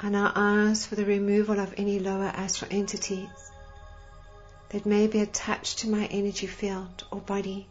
[0.00, 3.28] and I ask for the removal of any lower astral entities
[4.68, 7.66] that may be attached to my energy field or body.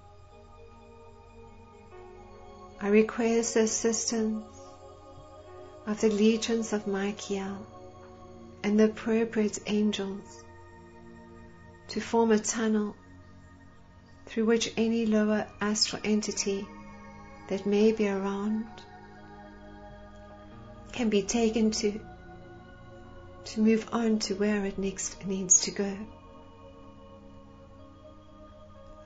[2.82, 4.46] I request the assistance
[5.86, 7.66] of the legions of Michael
[8.62, 10.44] and the appropriate angels
[11.88, 12.94] to form a tunnel
[14.26, 16.68] through which any lower astral entity
[17.48, 18.66] that may be around
[20.92, 22.02] can be taken to
[23.48, 25.98] to move on to where it next needs to go.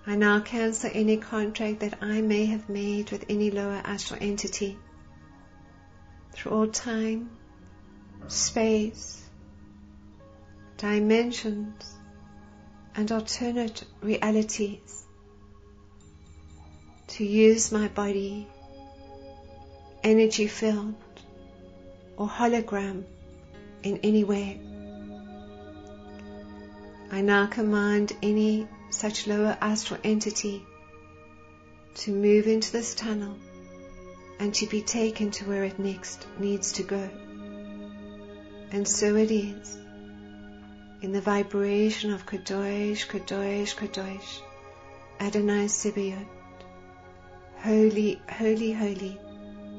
[0.07, 4.79] I now cancel any contract that I may have made with any lower astral entity
[6.33, 7.29] through all time,
[8.27, 9.23] space,
[10.77, 11.95] dimensions,
[12.95, 15.03] and alternate realities
[17.09, 18.47] to use my body,
[20.03, 20.95] energy field,
[22.17, 23.03] or hologram
[23.84, 24.59] in any way.
[27.11, 30.65] I now command any such lower astral entity
[31.95, 33.38] to move into this tunnel
[34.39, 37.09] and to be taken to where it next needs to go.
[38.71, 39.77] And so it is.
[41.01, 44.41] In the vibration of Kadosh, Kadosh, Kadosh,
[45.19, 46.27] Adonai Tsebayoth,
[47.57, 49.19] Holy, Holy, Holy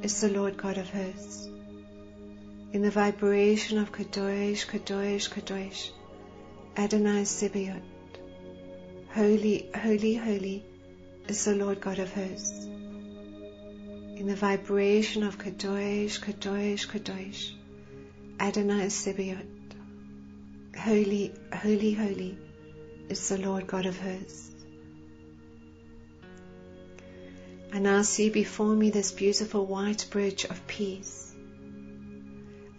[0.03, 1.52] is the Lord God of hosts
[2.73, 5.91] in the vibration of Kadosh, Kadosh, Kadosh,
[6.75, 7.83] Adonai Tsebayoth.
[9.11, 10.65] Holy, holy, holy
[11.29, 12.65] is the Lord God of hosts.
[12.65, 17.51] In the vibration of Kadosh, Kadosh, Kadosh,
[18.41, 19.75] Adonai Tsebayoth.
[20.75, 22.39] Holy, holy, holy
[23.11, 24.51] is the Lord God of hosts.
[27.71, 31.32] I now see before me this beautiful white bridge of peace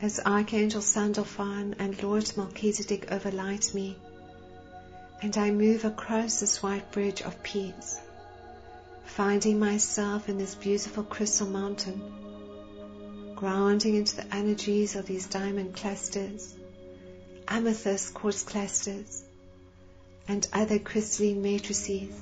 [0.04, 3.98] as Archangel Sandalphon and Lord Melchizedek overlight me,
[5.22, 8.02] and I move across this white bridge of peace
[9.06, 12.02] finding myself in this beautiful crystal mountain,
[13.34, 16.54] grounding into the energies of these diamond clusters,
[17.48, 19.24] amethyst quartz clusters,
[20.28, 22.14] and other crystalline matrices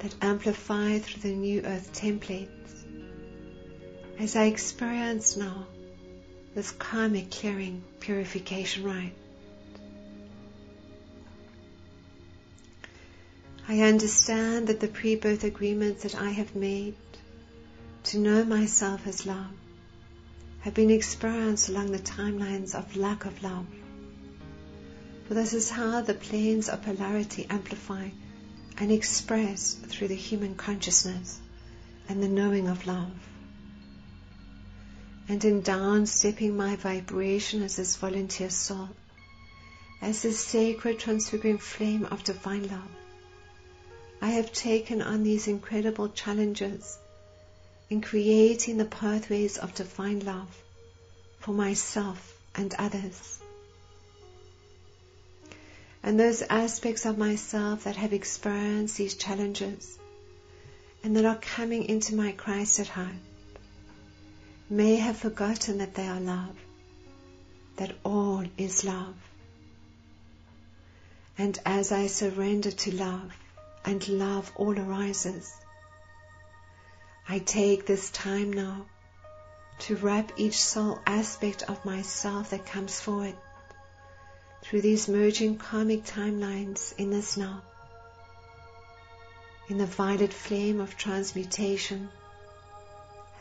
[0.00, 2.84] that amplify through the new earth templates.
[4.18, 5.66] As I experience now
[6.54, 9.14] this karmic clearing purification rite.
[13.68, 16.94] I understand that the pre-birth agreements that I have made
[18.04, 19.52] to know myself as love
[20.60, 23.66] have been experienced along the timelines of lack of love.
[25.26, 28.10] For this is how the planes of polarity amplify
[28.78, 31.40] and express through the human consciousness
[32.08, 33.12] and the knowing of love.
[35.28, 38.88] And in down stepping my vibration as this volunteer soul,
[40.00, 42.90] as this sacred transfiguring flame of divine love,
[44.20, 46.98] I have taken on these incredible challenges
[47.88, 50.62] in creating the pathways of divine love
[51.40, 53.38] for myself and others.
[56.02, 59.98] And those aspects of myself that have experienced these challenges
[61.04, 63.14] and that are coming into my Christed heart
[64.72, 66.56] may have forgotten that they are love,
[67.76, 69.14] that all is love.
[71.36, 73.32] And as I surrender to love,
[73.84, 75.52] and love all arises.
[77.28, 78.86] I take this time now
[79.80, 83.36] to wrap each soul aspect of myself that comes forward
[84.62, 87.60] through these merging karmic timelines in this now,
[89.68, 92.08] in the violet flame of transmutation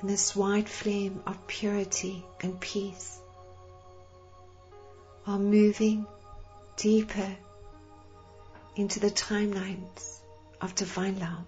[0.01, 3.19] and this white flame of purity and peace,
[5.25, 6.07] while moving
[6.75, 7.29] deeper
[8.75, 10.19] into the timelines
[10.59, 11.45] of divine love.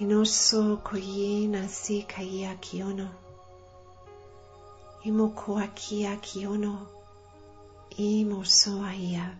[0.00, 3.08] Inoso koye nasi kaya kiono.
[5.06, 6.88] Imo koakia kiono.
[7.98, 9.30] Imo soaia.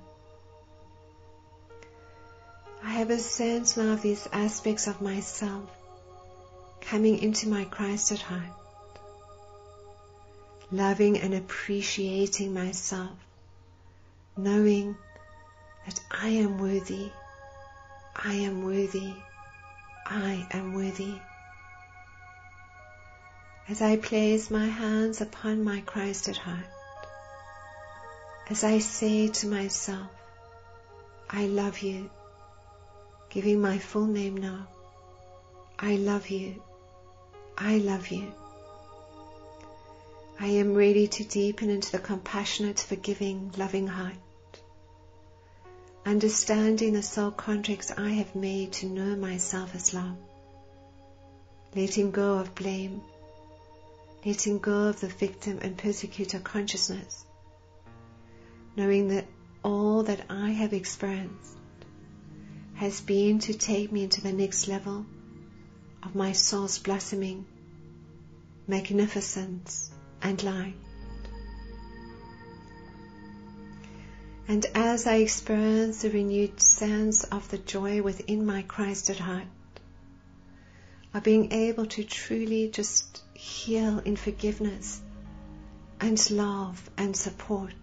[2.83, 5.76] I have a sense now of these aspects of myself
[6.87, 8.55] coming into my Christed heart,
[10.71, 13.11] loving and appreciating myself,
[14.37, 14.97] knowing
[15.85, 17.11] that I am worthy,
[18.15, 19.13] I am worthy,
[20.07, 21.15] I am worthy.
[23.69, 26.67] As I place my hands upon my Christed heart,
[28.49, 30.07] as I say to myself,
[31.29, 32.11] I love you,
[33.29, 34.69] giving my full name now,
[35.81, 36.63] I love you,
[37.59, 38.33] I love you.
[40.39, 44.17] I am ready to deepen into the compassionate, forgiving, loving heart.
[46.05, 50.19] Understanding the soul contracts I have made to know myself as love,
[51.75, 53.01] letting go of blame,
[54.25, 57.25] letting go of the victim and persecutor consciousness,
[58.77, 59.25] knowing that
[59.65, 61.57] all that I have experienced
[62.75, 65.07] has been to take me into the next level
[66.07, 67.45] of my soul's blossoming,
[68.69, 69.91] magnificence,
[70.23, 70.77] and light.
[74.47, 79.49] And as I experience the renewed sense of the joy within my Christed heart,
[81.13, 85.01] of being able to truly just heal in forgiveness
[86.01, 87.75] and love and support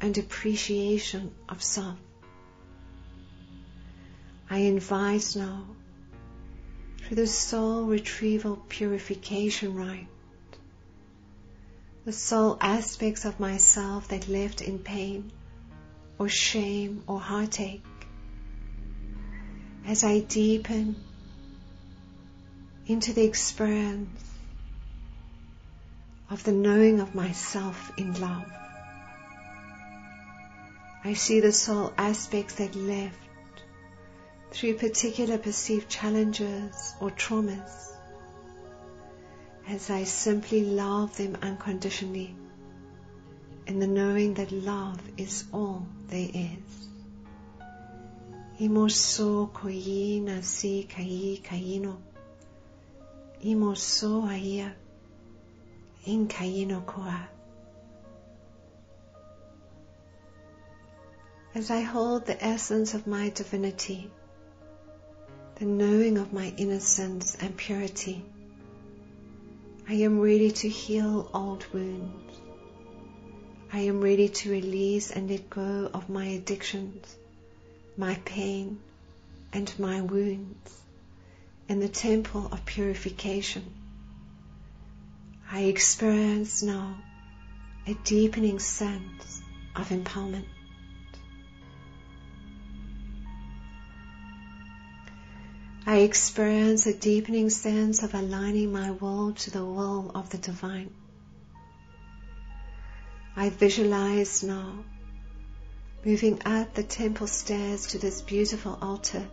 [0.00, 1.98] and appreciation of self.
[4.50, 5.66] I invite now
[7.04, 10.06] through the soul retrieval purification rite,
[12.06, 15.30] the soul aspects of myself that left in pain
[16.18, 17.84] or shame or heartache.
[19.86, 20.96] As I deepen
[22.86, 24.24] into the experience
[26.30, 28.50] of the knowing of myself in love,
[31.04, 33.23] I see the soul aspects that left
[34.54, 37.90] through particular perceived challenges or traumas
[39.66, 42.36] as I simply love them unconditionally
[43.66, 46.88] in the knowing that love is all there is.
[48.60, 51.96] Imoso koyi nasi kai kaino.
[53.44, 54.70] Imoso aya
[56.04, 57.28] in kaino koa.
[61.54, 64.10] As I hold the essence of my divinity,
[65.56, 68.24] the knowing of my innocence and purity,
[69.88, 72.24] I am ready to heal old wounds
[73.74, 77.16] I am ready to release and let go of my addictions,
[77.96, 78.78] my pain,
[79.52, 80.70] and my wounds
[81.68, 83.64] in the temple of purification.
[85.50, 87.02] I experience now
[87.88, 89.42] a deepening sense
[89.74, 90.53] of empowerment.
[95.86, 100.90] I experience a deepening sense of aligning my will to the will of the divine.
[103.36, 104.82] I visualize now
[106.02, 109.26] moving up the temple stairs to this beautiful altar,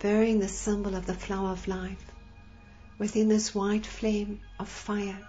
[0.00, 2.10] bearing the symbol of the flower of life
[2.98, 5.28] within this white flame of fire,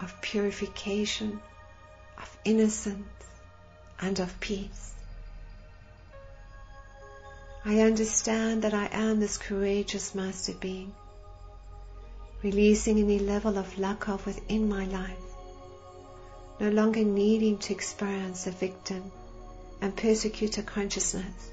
[0.00, 1.40] of purification,
[2.18, 3.24] of innocence,
[4.00, 4.89] and of peace.
[7.62, 10.94] I understand that I am this courageous master being,
[12.42, 15.18] releasing any level of lack of within my life,
[16.58, 19.12] no longer needing to experience a victim
[19.82, 21.50] and persecutor consciousness,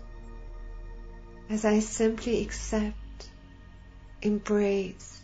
[1.50, 3.30] as I simply accept,
[4.22, 5.20] embrace,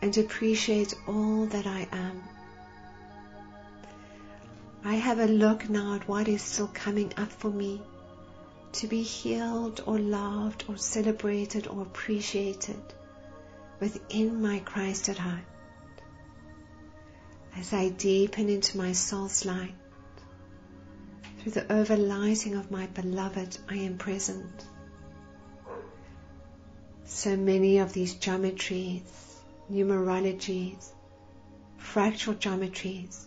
[0.00, 2.22] and appreciate all that I am.
[4.84, 7.82] I have a look now at what is still coming up for me
[8.72, 12.82] to be healed or loved or celebrated or appreciated
[13.80, 15.44] within my Christed heart.
[17.56, 19.74] As I deepen into my soul's light,
[21.38, 24.64] through the overlighting of my beloved, I am present.
[27.04, 29.02] So many of these geometries,
[29.70, 30.86] numerologies,
[31.78, 33.26] fractal geometries,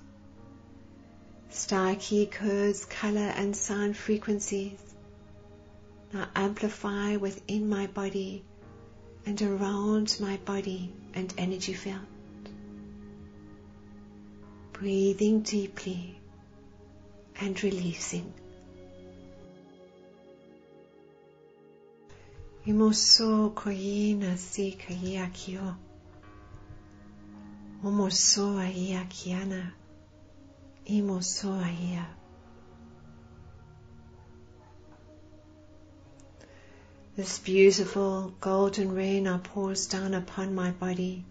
[1.49, 4.94] star key codes, color and sound frequencies
[6.15, 8.41] now amplify within my body
[9.25, 11.99] and around my body and energy field.
[14.71, 16.17] Breathing deeply
[17.41, 18.33] and releasing.
[22.65, 24.77] Imoso koyina si.
[27.83, 28.55] Omoso.
[30.85, 32.24] Imoso.
[37.15, 41.23] This beautiful golden rain now pours down upon my body,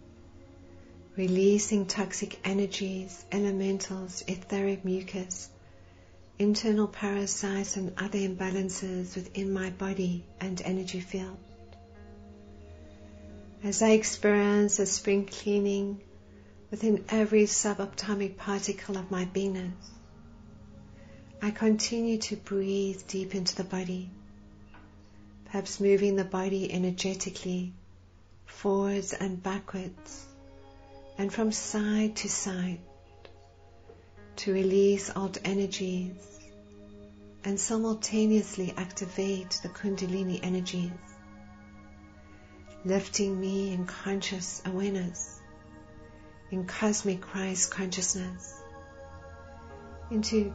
[1.14, 5.50] releasing toxic energies, elementals, etheric mucus,
[6.38, 11.36] internal parasites and other imbalances within my body and energy field.
[13.62, 16.00] As I experience a spring cleaning
[16.70, 19.74] within every subatomic particle of my beingness,
[21.42, 24.08] I continue to breathe deep into the body
[25.54, 27.72] perhaps moving the body energetically
[28.44, 30.26] forwards and backwards
[31.16, 32.80] and from side to side
[34.34, 36.40] to release old energies
[37.44, 40.90] and simultaneously activate the Kundalini energies,
[42.84, 45.40] lifting me in conscious awareness,
[46.50, 48.60] in cosmic Christ consciousness,
[50.10, 50.52] into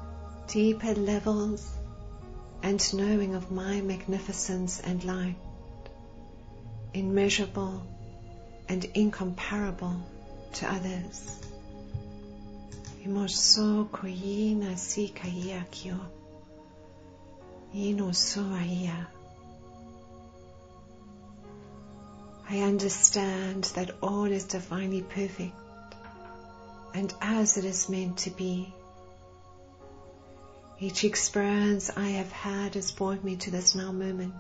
[0.50, 1.79] deeper levels
[2.62, 5.36] and knowing of my magnificence and light,
[6.94, 7.84] immeasurable
[8.68, 9.96] and incomparable
[10.54, 11.40] to others.
[13.06, 16.00] Imoso koyina si kaya kyo.
[17.74, 18.42] Ino so
[22.52, 25.54] I understand that all is divinely perfect
[26.96, 28.74] and as it is meant to be.
[30.82, 34.34] Each experience I have had has brought me to this now moment.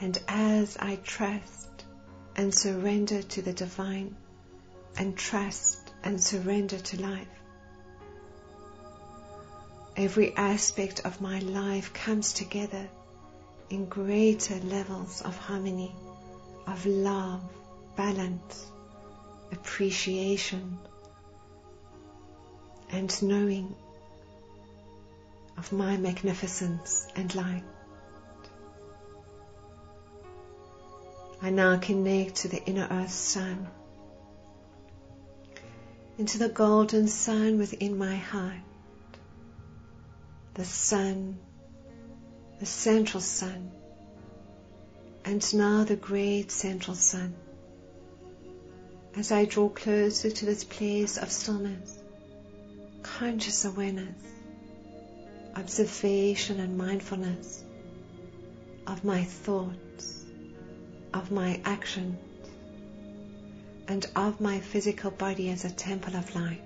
[0.00, 1.68] And as I trust
[2.36, 4.14] and surrender to the divine
[4.96, 7.26] and trust and surrender to life,
[9.96, 12.88] every aspect of my life comes together
[13.68, 15.92] in greater levels of harmony,
[16.68, 17.42] of love,
[17.96, 18.64] balance,
[19.50, 20.78] appreciation,
[22.92, 23.74] and knowing
[25.60, 27.62] of my magnificence and light.
[31.42, 33.68] I now connect to the inner earth sun,
[36.16, 38.64] into the golden sun within my heart,
[40.54, 41.38] the sun,
[42.58, 43.70] the central sun,
[45.26, 47.34] and now the great central sun.
[49.14, 51.98] As I draw closer to this place of stillness,
[53.02, 54.39] conscious awareness,
[55.56, 57.64] observation and mindfulness
[58.86, 60.24] of my thoughts,
[61.14, 62.18] of my actions,
[63.88, 66.62] and of my physical body as a temple of light.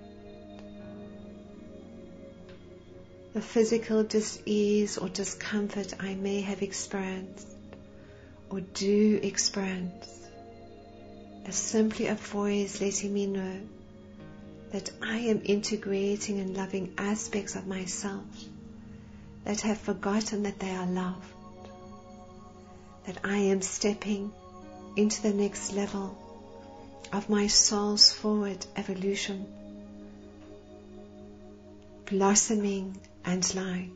[3.32, 7.48] The physical dis-ease or discomfort I may have experienced
[8.50, 10.08] or do experience
[11.46, 13.60] is simply a voice letting me know
[14.70, 18.24] that I am integrating and loving aspects of myself
[19.44, 21.34] that have forgotten that they are loved.
[23.06, 24.32] That I am stepping
[24.96, 26.16] into the next level
[27.12, 29.46] of my soul's forward evolution,
[32.06, 33.90] blossoming and light.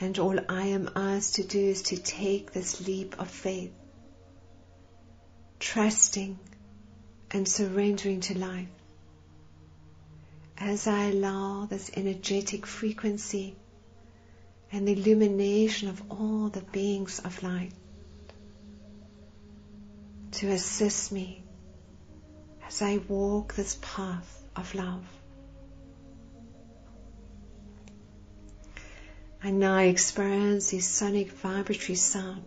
[0.00, 3.72] And all I am asked to do is to take this leap of faith,
[5.58, 6.38] trusting
[7.30, 8.68] and surrendering to life.
[10.62, 13.56] As I allow this energetic frequency
[14.70, 17.72] and the illumination of all the beings of light
[20.32, 21.42] to assist me
[22.66, 25.06] as I walk this path of love.
[29.42, 32.44] I now experience these sonic vibratory sounds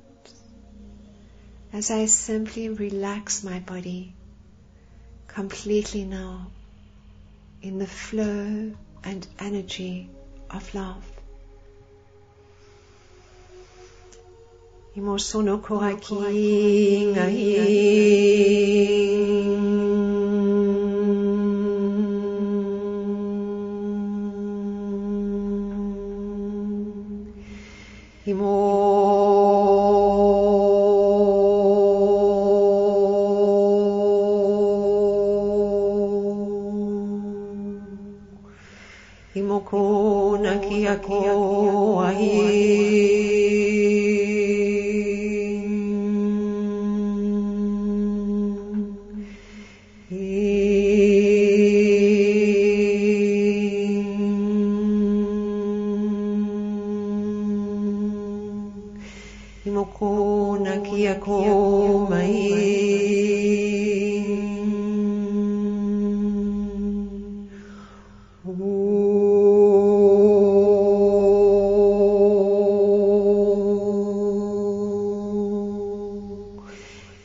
[1.74, 4.14] as I simply relax my body
[5.28, 6.52] completely now
[7.64, 8.72] in the flow
[9.06, 10.10] and energy
[10.52, 11.04] of love.
[14.98, 16.16] Imosono koaki
[19.56, 19.93] Imoko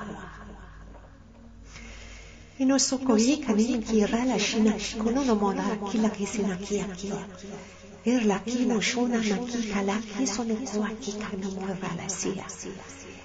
[2.58, 7.26] Inosoko ika ni kirala shina kono no mola kila kisina kia kia.
[8.44, 12.46] Kino shona na kika la kiso no koa kika no mora la sia.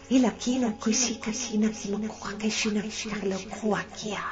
[0.09, 4.23] Ila kino kino koa kishina kika lo koa kia.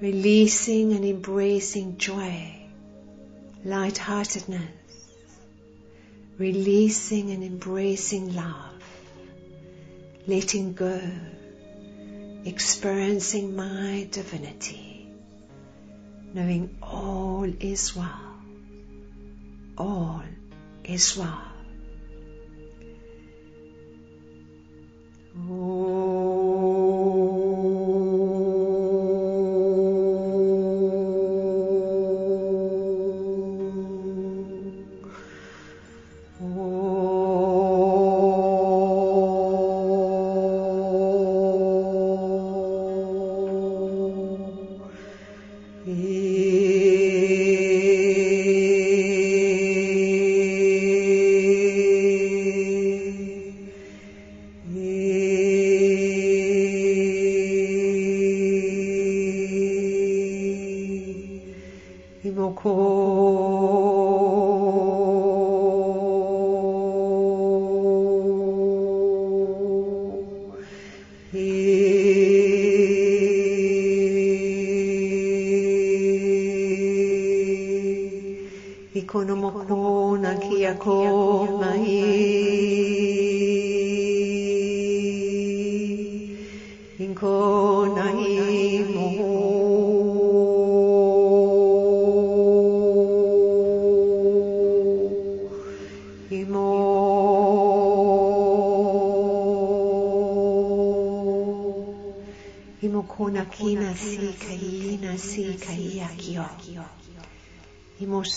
[0.00, 2.36] Releasing and embracing joy,
[3.64, 4.70] lightheartedness,
[6.38, 8.67] releasing and embracing love,
[10.28, 11.00] letting go,
[12.44, 15.08] experiencing my divinity,
[16.34, 18.34] knowing all is well,
[19.78, 20.22] all
[20.84, 21.48] is well.
[25.34, 26.07] Ikono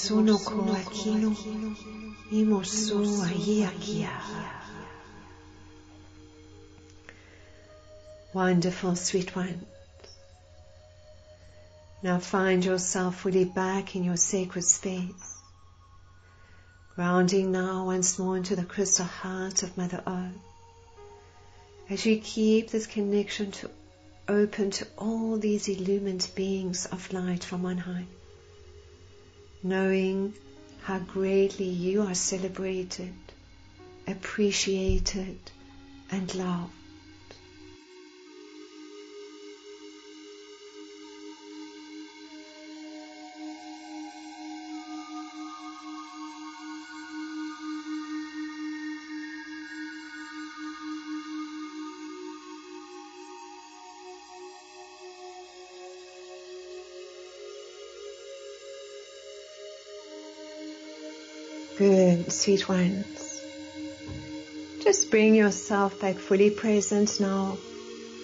[0.02, 1.30] Imosuno ko akino.
[2.32, 4.10] Imosu aia kia.
[8.34, 9.64] Wonderful, sweet one.
[12.02, 15.38] Now find yourself fully back in your sacred space.
[16.96, 20.42] Grounding now once more into the crystal heart of Mother Earth.
[21.92, 23.70] As you keep this connection to
[24.28, 28.08] open to all these illumined beings of light from on high.
[29.64, 30.34] Knowing
[30.84, 33.14] how greatly you are celebrated,
[34.08, 35.38] appreciated,
[36.12, 36.81] and loved.
[62.42, 63.40] Sweet ones.
[64.84, 67.56] Just bring yourself back fully present now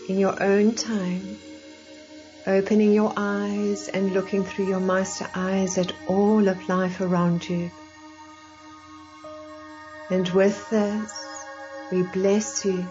[0.09, 1.37] in your own time,
[2.47, 7.69] opening your eyes and looking through your master eyes at all of life around you.
[10.09, 11.13] And with this,
[11.91, 12.87] we bless you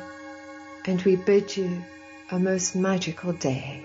[0.85, 1.83] and we bid you
[2.31, 3.83] a most magical day.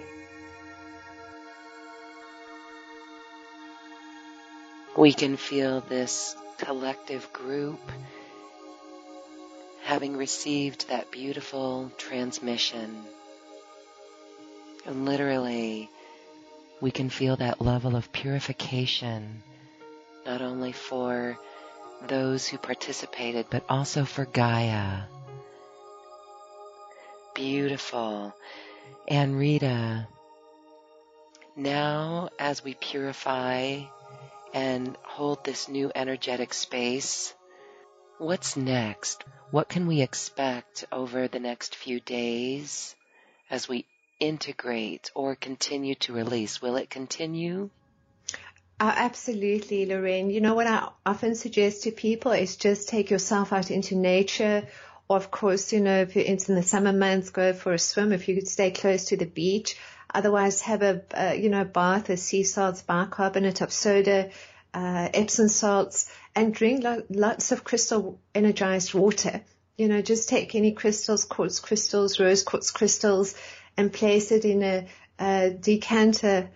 [4.95, 6.35] We can feel this
[6.65, 7.79] collective group
[9.83, 13.03] having received that beautiful transmission.
[14.85, 15.89] And literally,
[16.79, 19.41] we can feel that level of purification,
[20.25, 21.37] not only for
[22.07, 25.03] those who participated, but also for Gaia.
[27.33, 28.35] Beautiful.
[29.09, 30.07] Anrita,
[31.55, 33.81] now as we purify
[34.53, 37.33] and hold this new energetic space.
[38.17, 39.23] What's next?
[39.49, 42.95] What can we expect over the next few days
[43.49, 43.85] as we
[44.19, 46.61] integrate or continue to release?
[46.61, 47.69] Will it continue?
[48.79, 50.29] Uh, absolutely, Lorraine.
[50.29, 54.67] You know what I often suggest to people is just take yourself out into nature.
[55.07, 58.11] Or of course, you know, if it's in the summer months, go for a swim.
[58.11, 59.77] If you could stay close to the beach,
[60.13, 64.29] Otherwise, have a, uh, you know, bath of sea salts, bicarbonate of soda,
[64.73, 69.41] uh, Epsom salts, and drink lo- lots of crystal energized water.
[69.77, 73.35] You know, just take any crystals, quartz crystals, rose quartz crystals,
[73.77, 74.87] and place it in a,
[75.19, 76.49] a decanter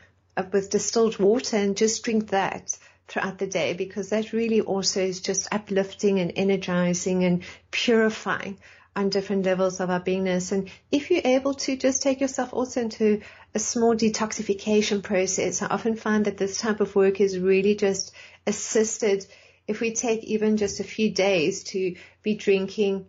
[0.52, 2.78] with distilled water and just drink that
[3.08, 8.58] throughout the day because that really also is just uplifting and energizing and purifying
[8.96, 10.52] on different levels of our beingness.
[10.52, 13.22] And if you're able to just take yourself also into
[13.54, 18.14] a small detoxification process, I often find that this type of work is really just
[18.48, 19.26] assisted
[19.68, 23.08] if we take even just a few days to be drinking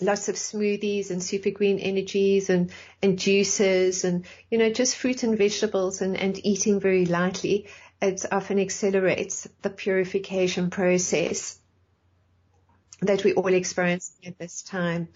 [0.00, 2.70] lots of smoothies and super green energies and,
[3.02, 7.66] and juices and, you know, just fruit and vegetables and, and eating very lightly.
[8.00, 11.57] It often accelerates the purification process
[13.00, 15.08] that we all experience at this time.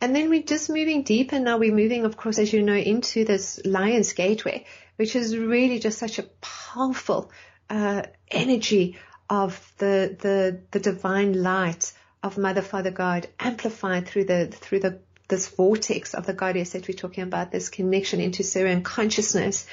[0.00, 1.58] And then we're just moving deeper now.
[1.58, 4.64] We're moving, of course, as you know, into this Lion's Gateway,
[4.96, 7.30] which is really just such a powerful
[7.68, 8.98] uh, energy
[9.28, 11.92] of the, the the divine light
[12.22, 16.88] of Mother, Father, God, amplified through the through the this vortex of the goddess that
[16.88, 19.66] we're talking about, this connection into Sirian consciousness,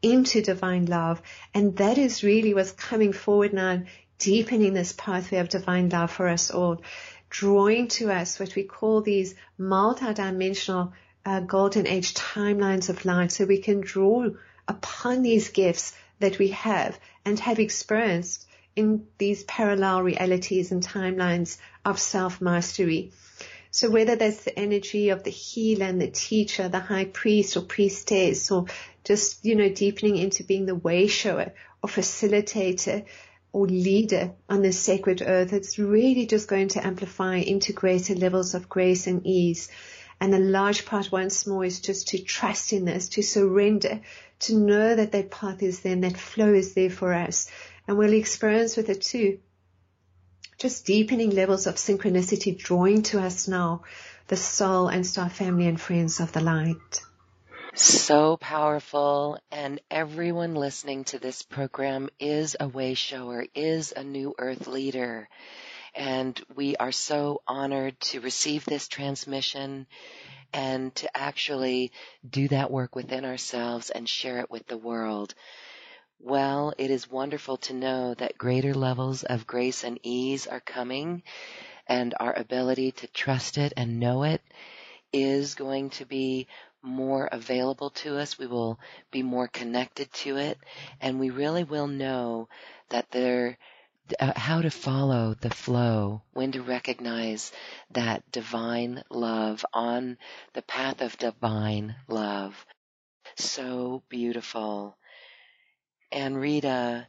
[0.00, 1.20] into divine love,
[1.52, 3.82] and that is really what's coming forward now
[4.20, 6.80] deepening this pathway of divine love for us all,
[7.28, 10.92] drawing to us what we call these multidimensional
[11.24, 14.28] uh, golden age timelines of light so we can draw
[14.68, 21.58] upon these gifts that we have and have experienced in these parallel realities and timelines
[21.84, 23.12] of self-mastery.
[23.72, 27.62] So whether that's the energy of the healer and the teacher, the high priest or
[27.62, 28.66] priestess, or
[29.04, 31.52] just, you know, deepening into being the way shower
[31.82, 33.06] or facilitator,
[33.52, 38.54] or leader on this sacred earth, it's really just going to amplify into greater levels
[38.54, 39.68] of grace and ease.
[40.20, 44.00] And a large part once more is just to trust in this, to surrender,
[44.40, 47.50] to know that that path is there and that flow is there for us.
[47.88, 49.38] And we'll experience with it too.
[50.58, 53.82] Just deepening levels of synchronicity drawing to us now,
[54.28, 57.00] the soul and star family and friends of the light.
[57.74, 59.38] So powerful.
[59.52, 65.28] And everyone listening to this program is a way shower, is a new earth leader.
[65.94, 69.86] And we are so honored to receive this transmission
[70.52, 71.92] and to actually
[72.28, 75.34] do that work within ourselves and share it with the world.
[76.18, 81.22] Well, it is wonderful to know that greater levels of grace and ease are coming
[81.86, 84.42] and our ability to trust it and know it
[85.12, 86.46] is going to be
[86.82, 88.38] more available to us.
[88.38, 88.78] We will
[89.10, 90.58] be more connected to it
[91.00, 92.48] and we really will know
[92.90, 93.58] that there
[94.18, 97.52] uh, how to follow the flow, when to recognize
[97.92, 100.18] that divine love on
[100.54, 102.66] the path of divine love.
[103.36, 104.96] So beautiful.
[106.12, 107.06] Anrita,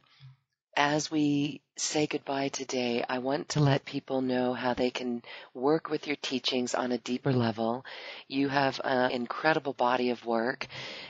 [0.76, 5.22] as we say goodbye today, I want to let people know how they can
[5.54, 7.84] work with your teachings on a deeper level.
[8.28, 10.66] You have an incredible body of work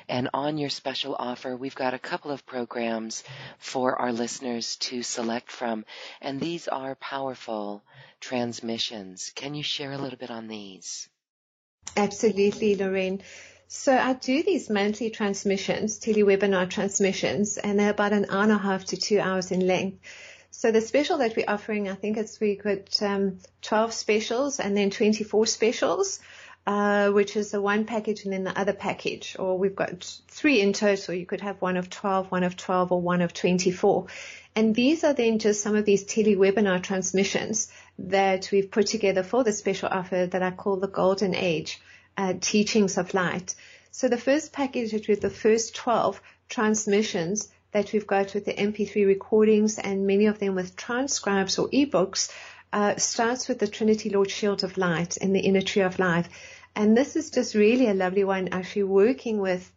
[0.08, 3.22] and on your special offer, we've got a couple of programs
[3.58, 5.84] for our listeners to select from
[6.20, 7.82] and these are powerful
[8.20, 9.32] transmissions.
[9.34, 11.08] Can you share a little bit on these?
[11.96, 13.22] Absolutely, Lorraine.
[13.74, 18.58] So I do these monthly transmissions, telewebinar transmissions, and they're about an hour and a
[18.58, 19.98] half to two hours in length.
[20.50, 24.76] So the special that we're offering, I think it's we got um, 12 specials and
[24.76, 26.20] then 24 specials,
[26.66, 30.60] uh, which is the one package and then the other package, or we've got three
[30.60, 31.14] in total.
[31.14, 34.06] You could have one of 12, one of 12, or one of 24.
[34.54, 39.44] And these are then just some of these telewebinar transmissions that we've put together for
[39.44, 41.80] the special offer that I call the Golden Age
[42.16, 43.54] uh, teachings of light.
[43.90, 48.54] So the first package is with the first 12 transmissions that we've got with the
[48.54, 52.30] MP3 recordings and many of them with transcribes or ebooks
[52.72, 56.28] uh, starts with the Trinity Lord Shield of Light and the Inner Tree of Life.
[56.74, 59.70] And this is just really a lovely one actually working with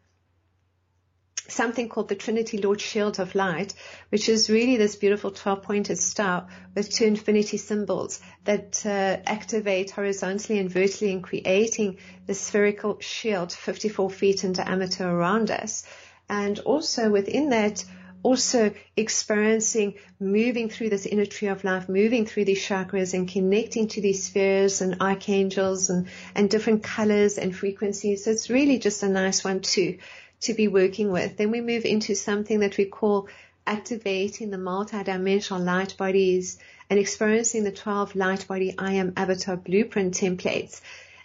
[1.47, 3.73] something called the Trinity Lord Shield of Light,
[4.09, 9.91] which is really this beautiful 12 pointed star with two infinity symbols that uh, activate
[9.91, 15.85] horizontally and vertically in creating the spherical shield 54 feet in diameter around us.
[16.29, 17.83] And also within that,
[18.23, 23.87] also experiencing moving through this inner tree of life, moving through these chakras and connecting
[23.87, 28.23] to these spheres and archangels and, and different colors and frequencies.
[28.23, 29.99] So it's really just a nice one too
[30.45, 31.37] to be working with.
[31.37, 33.27] Then we move into something that we call
[33.67, 36.59] activating the multi-dimensional light bodies
[36.89, 40.81] and experiencing the 12 light body I am avatar blueprint templates.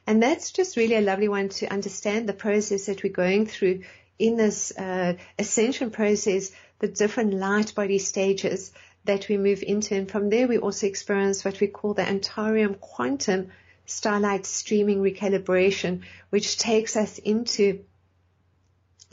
[0.06, 3.82] And that's just really a lovely one to understand the process that we're going through
[4.18, 8.72] in this uh, ascension process, the different light body stages
[9.04, 9.94] that we move into.
[9.94, 13.50] And from there, we also experience what we call the Antarium quantum
[13.86, 17.84] starlight streaming recalibration, which takes us into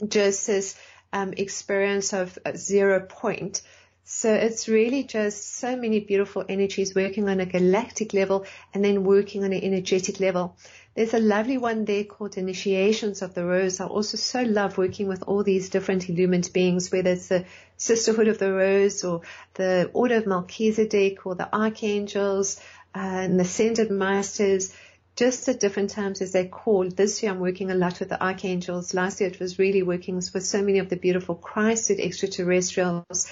[0.06, 0.76] just this
[1.12, 3.62] um, experience of zero point.
[4.10, 9.04] So it's really just so many beautiful energies working on a galactic level and then
[9.04, 10.56] working on an energetic level.
[10.94, 13.80] There's a lovely one there called Initiations of the Rose.
[13.80, 17.44] I also so love working with all these different illumined beings, whether it's the
[17.76, 19.20] Sisterhood of the Rose or
[19.54, 22.60] the Order of Melchizedek or the Archangels
[22.94, 24.72] uh, and the Ascended Masters
[25.18, 26.88] just at different times as they call.
[26.88, 28.94] This year I'm working a lot with the archangels.
[28.94, 33.28] Last year it was really working with so many of the beautiful Christed extraterrestrials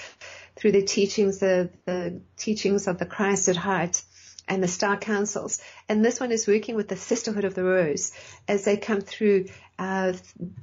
[0.57, 4.03] through the teachings, the, the teachings of the Christed heart
[4.49, 5.61] and the star councils.
[5.87, 8.11] And this one is working with the sisterhood of the rose
[8.49, 9.45] as they come through,
[9.79, 10.11] uh,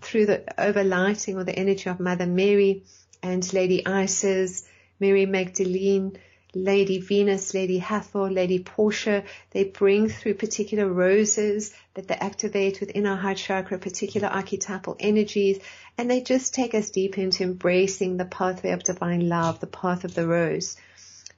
[0.02, 2.82] through the overlighting or the energy of Mother Mary
[3.22, 4.68] and Lady Isis,
[5.01, 6.18] Mary Magdalene,
[6.55, 9.24] Lady Venus, Lady Hathor, Lady Portia.
[9.51, 15.59] They bring through particular roses that they activate within our heart chakra, particular archetypal energies,
[15.98, 20.05] and they just take us deep into embracing the pathway of divine love, the path
[20.05, 20.76] of the rose.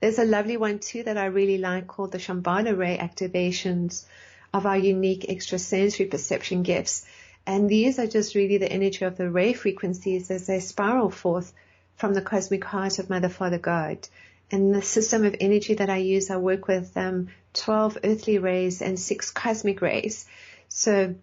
[0.01, 4.05] There's a lovely one too that I really like called the Shambhala ray activations
[4.53, 7.07] of our unique extrasensory perception gifts.
[7.47, 11.53] And these are just really the energy of the ray frequencies as they spiral forth
[11.97, 14.07] from the cosmic heart of Mother Father God.
[14.51, 18.81] And the system of energy that I use, I work with um, 12 earthly rays
[18.81, 20.27] and six cosmic rays.
[20.69, 21.17] So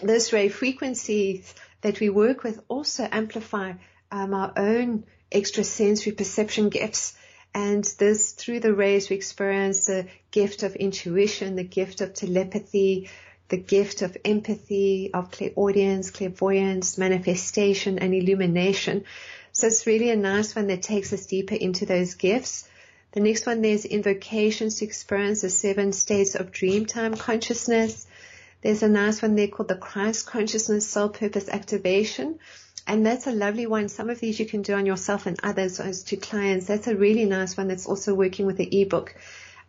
[0.00, 3.72] those ray frequencies that we work with also amplify
[4.10, 7.16] um, our own extrasensory perception gifts.
[7.54, 13.10] And this, through the rays, we experience the gift of intuition, the gift of telepathy,
[13.48, 19.04] the gift of empathy, of clairaudience, clairvoyance, manifestation, and illumination.
[19.52, 22.68] So it's really a nice one that takes us deeper into those gifts.
[23.12, 28.06] The next one there's invocations to experience the seven states of dreamtime consciousness.
[28.62, 32.38] There's a nice one there called the Christ consciousness soul purpose activation.
[32.86, 33.88] And that's a lovely one.
[33.88, 36.66] Some of these you can do on yourself and others as to clients.
[36.66, 39.14] That's a really nice one that's also working with the ebook.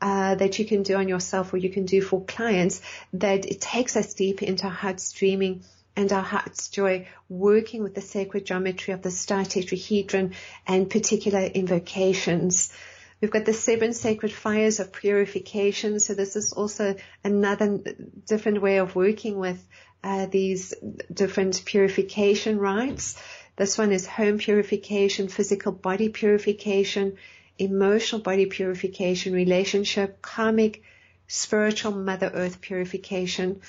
[0.04, 2.82] uh, that you can do on yourself or you can do for clients
[3.14, 5.64] that it takes us deep into heart streaming
[5.96, 10.34] and our heart's joy working with the sacred geometry of the star tetrahedron
[10.68, 12.74] and particular invocations.
[13.22, 16.00] We've got the seven sacred fires of purification.
[16.00, 17.80] So this is also another
[18.26, 19.66] different way of working with
[20.04, 20.74] uh, these
[21.14, 23.16] different purification rites.
[23.56, 27.18] This one is home purification, physical body purification,
[27.58, 30.82] emotional body purification, relationship, karmic,
[31.28, 33.62] spiritual Mother Earth purification.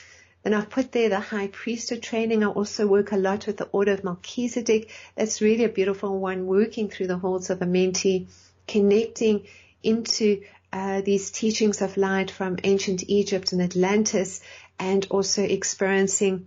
[0.45, 2.45] Then I've put there the high priesthood training.
[2.45, 4.91] I also work a lot with the order of Melchizedek.
[5.17, 8.27] That's really a beautiful one, working through the halls of Amenti,
[8.69, 9.47] connecting
[9.83, 14.43] into uh, these teachings of light from ancient Egypt and Atlantis,
[14.79, 16.47] and also experiencing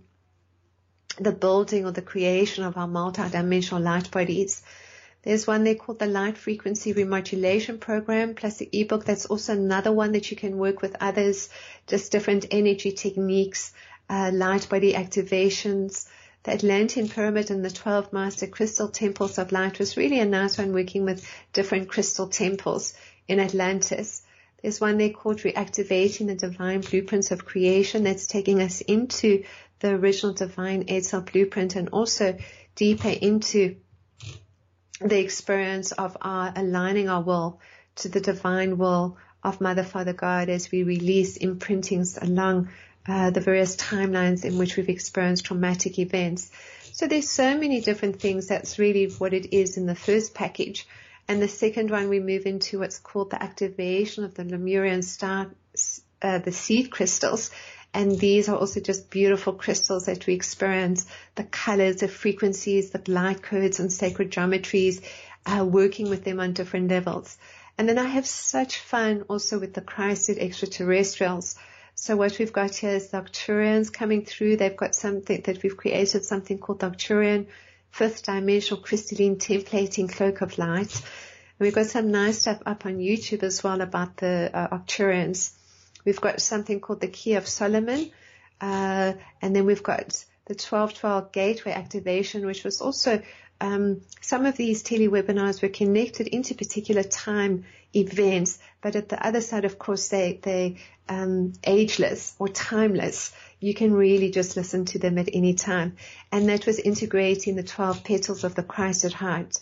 [1.18, 4.62] the building or the creation of our multidimensional light bodies.
[5.22, 9.04] There's one there called the Light Frequency Remodulation Program, plus the ebook.
[9.04, 11.48] That's also another one that you can work with others,
[11.88, 13.72] just different energy techniques,
[14.08, 16.06] uh, light body activations.
[16.44, 20.56] The Atlantean Pyramid and the 12 Master Crystal Temples of Light was really a nice
[20.56, 22.94] one working with different crystal temples
[23.26, 24.22] in Atlantis.
[24.62, 29.44] There's one they called Reactivating the Divine Blueprints of Creation that's taking us into
[29.80, 32.36] the original divine Edsel blueprint and also
[32.74, 33.76] deeper into
[35.00, 37.60] the experience of our aligning our will
[37.96, 42.70] to the divine will of Mother, Father, God as we release imprintings along
[43.08, 46.50] uh, the various timelines in which we've experienced traumatic events.
[46.92, 48.48] So there's so many different things.
[48.48, 50.86] That's really what it is in the first package.
[51.26, 55.50] And the second one, we move into what's called the activation of the Lemurian star,
[56.22, 57.50] uh, the seed crystals.
[57.94, 63.02] And these are also just beautiful crystals that we experience, the colors, the frequencies, the
[63.10, 65.02] light codes and sacred geometries,
[65.46, 67.38] uh, working with them on different levels.
[67.78, 71.56] And then I have such fun also with the Christed extraterrestrials.
[72.00, 74.56] So what we've got here is the Arcturians coming through.
[74.56, 77.48] They've got something that we've created something called the Arcturian
[77.90, 80.94] fifth dimensional crystalline templating cloak of light.
[80.94, 85.52] And we've got some nice stuff up on YouTube as well about the uh, Arcturians.
[86.04, 88.12] We've got something called the Key of Solomon,
[88.60, 93.20] uh, and then we've got the 1212 Gateway Activation, which was also
[93.60, 99.40] um, some of these tele-webinars were connected into particular time events, but at the other
[99.40, 100.76] side, of course, they they
[101.08, 103.32] um, ageless or timeless.
[103.60, 105.96] You can really just listen to them at any time,
[106.30, 109.58] and that was integrating the 12 petals of the Christed heart.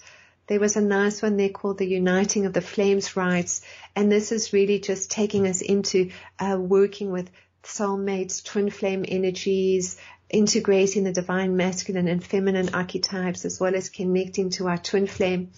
[0.49, 3.63] There was a nice one there called the Uniting of the Flames Rites,
[3.97, 7.31] and this is really just taking us into uh, working with
[7.65, 9.97] soulmates, twin flame energies,
[10.31, 15.51] integrating the divine masculine and feminine archetypes as well as connecting to our twin flame.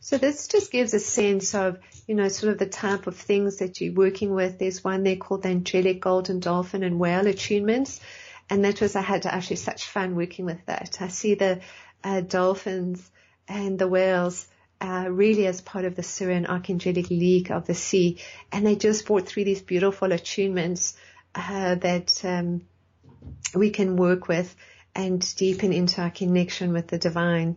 [0.00, 3.58] So this just gives a sense of, you know, sort of the type of things
[3.58, 4.58] that you're working with.
[4.58, 8.00] There's one there called the angelic golden dolphin and whale attunements.
[8.48, 10.98] And that was, I had actually such fun working with that.
[11.00, 11.60] I see the
[12.02, 13.08] uh, dolphins
[13.46, 14.46] and the whales
[14.80, 18.18] uh, really as part of the Sirian Archangelic League of the Sea.
[18.50, 20.96] And they just brought through these beautiful attunements
[21.34, 22.62] uh, that um,
[23.54, 24.56] we can work with
[24.94, 27.56] and deepen into our connection with the divine.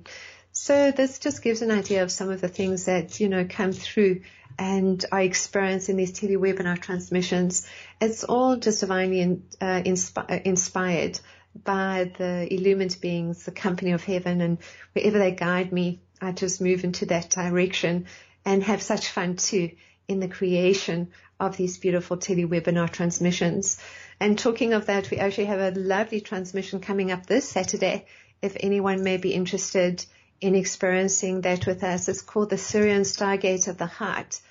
[0.55, 3.71] So this just gives an idea of some of the things that, you know, come
[3.73, 4.21] through
[4.59, 7.67] and I experience in these tele-webinar transmissions.
[7.99, 11.19] It's all just divinely in, uh, inspi- inspired
[11.63, 14.59] by the illumined beings, the company of heaven, and
[14.93, 18.05] wherever they guide me, I just move into that direction
[18.45, 19.71] and have such fun too
[20.07, 21.09] in the creation
[21.39, 23.79] of these beautiful tele-webinar transmissions.
[24.19, 28.05] And talking of that, we actually have a lovely transmission coming up this Saturday.
[28.41, 30.05] If anyone may be interested
[30.43, 34.41] in experiencing that with us, it's called the Sirian Stargate of the Heart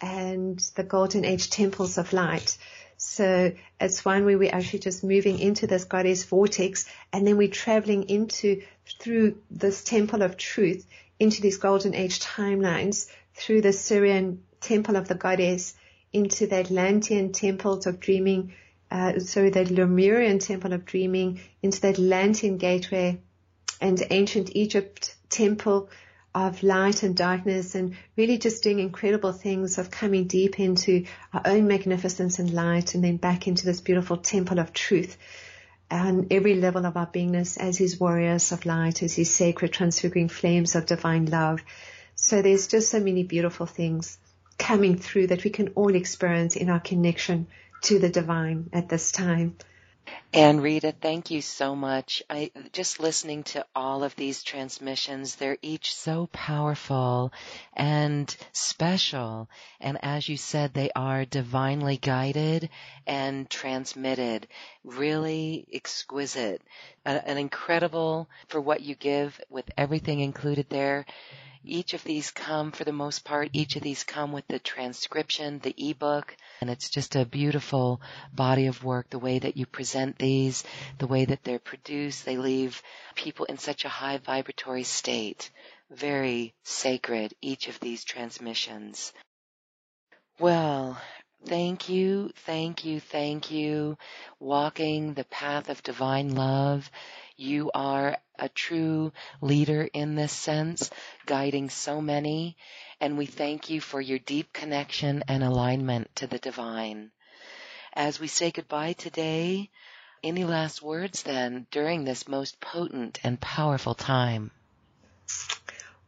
[0.00, 2.58] and the Golden Age Temples of Light.
[2.96, 7.48] So it's one where we're actually just moving into this goddess vortex and then we're
[7.48, 8.62] traveling into
[8.98, 10.84] through this temple of truth
[11.20, 15.74] into these golden age timelines through the Sirian temple of the goddess
[16.12, 18.52] into the Atlantean temples of dreaming,
[18.90, 23.20] uh, sorry, the Lemurian temple of dreaming into the Atlantean gateway
[23.80, 25.88] and ancient Egypt temple
[26.34, 31.42] of light and darkness and really just doing incredible things of coming deep into our
[31.46, 35.16] own magnificence and light and then back into this beautiful temple of truth
[35.90, 40.28] on every level of our beingness as his warriors of light, as his sacred transfiguring
[40.28, 41.60] flames of divine love.
[42.14, 44.18] So there's just so many beautiful things
[44.58, 47.46] coming through that we can all experience in our connection
[47.82, 49.56] to the divine at this time.
[50.34, 52.22] Anrita, thank you so much.
[52.28, 57.32] I just listening to all of these transmissions, they're each so powerful
[57.72, 59.48] and special.
[59.80, 62.68] And as you said, they are divinely guided
[63.06, 64.46] and transmitted.
[64.84, 66.60] Really exquisite.
[67.04, 71.06] An incredible for what you give with everything included there
[71.66, 75.58] each of these come, for the most part, each of these come with the transcription,
[75.58, 78.00] the ebook, and it's just a beautiful
[78.32, 80.64] body of work, the way that you present these,
[80.98, 82.24] the way that they're produced.
[82.24, 82.82] They leave
[83.14, 85.50] people in such a high vibratory state.
[85.90, 89.12] Very sacred, each of these transmissions.
[90.38, 90.98] Well,
[91.44, 93.96] Thank you, thank you, thank you.
[94.40, 96.90] Walking the path of divine love
[97.36, 100.90] you are a true leader in this sense,
[101.26, 102.56] guiding so many,
[103.00, 107.10] and we thank you for your deep connection and alignment to the divine.
[107.92, 109.70] As we say goodbye today,
[110.22, 114.50] any last words then during this most potent and powerful time?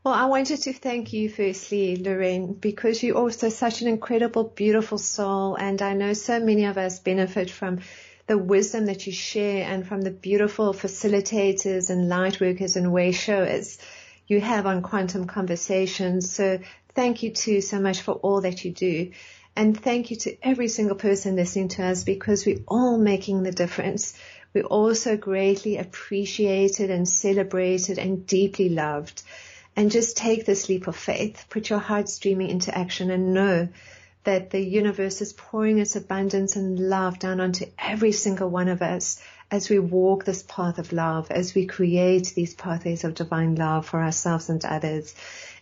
[0.05, 4.97] Well, I wanted to thank you firstly, Lorraine, because you're also such an incredible, beautiful
[4.97, 5.57] soul.
[5.57, 7.81] And I know so many of us benefit from
[8.29, 13.11] the wisdom that you share and from the beautiful facilitators and light workers and way
[13.11, 13.79] showers
[14.29, 16.31] you have on quantum conversations.
[16.31, 16.61] So
[16.95, 19.11] thank you too so much for all that you do.
[19.57, 23.51] And thank you to every single person listening to us because we're all making the
[23.51, 24.17] difference.
[24.55, 29.23] We're also greatly appreciated and celebrated and deeply loved.
[29.75, 33.69] And just take this leap of faith, put your heart streaming into action and know
[34.25, 38.83] that the universe is pouring its abundance and love down onto every single one of
[38.83, 43.55] us as we walk this path of love, as we create these pathways of divine
[43.55, 45.15] love for ourselves and others.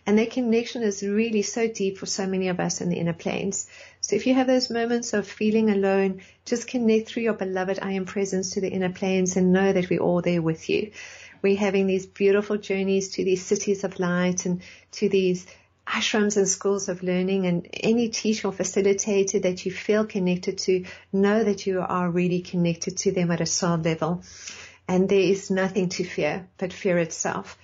[0.05, 3.13] And that connection is really so deep for so many of us in the inner
[3.13, 3.69] planes.
[4.01, 7.93] So if you have those moments of feeling alone, just connect through your beloved I
[7.93, 10.91] am presence to the inner planes and know that we're all there with you.
[11.41, 14.61] We're having these beautiful journeys to these cities of light and
[14.93, 15.45] to these
[15.87, 20.85] ashrams and schools of learning and any teacher or facilitator that you feel connected to,
[21.13, 24.21] know that you are really connected to them at a soul level.
[24.87, 27.57] And there is nothing to fear but fear itself.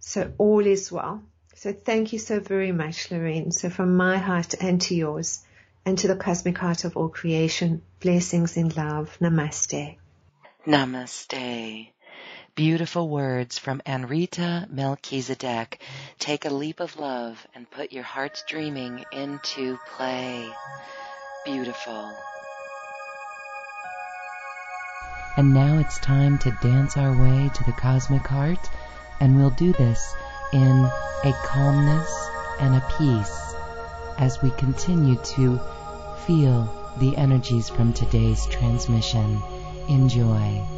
[0.00, 1.22] So all is well.
[1.54, 3.50] So thank you so very much, Lorraine.
[3.50, 5.44] So from my heart and to yours
[5.84, 9.16] and to the cosmic heart of all creation, blessings in love.
[9.20, 9.96] Namaste.
[10.66, 11.88] Namaste.
[12.58, 15.80] Beautiful words from Anrita Melchizedek.
[16.18, 20.50] Take a leap of love and put your heart's dreaming into play.
[21.44, 22.12] Beautiful.
[25.36, 28.68] And now it's time to dance our way to the cosmic heart,
[29.20, 30.12] and we'll do this
[30.52, 30.90] in
[31.24, 32.12] a calmness
[32.58, 33.54] and a peace
[34.18, 35.60] as we continue to
[36.26, 39.40] feel the energies from today's transmission.
[39.88, 40.77] Enjoy.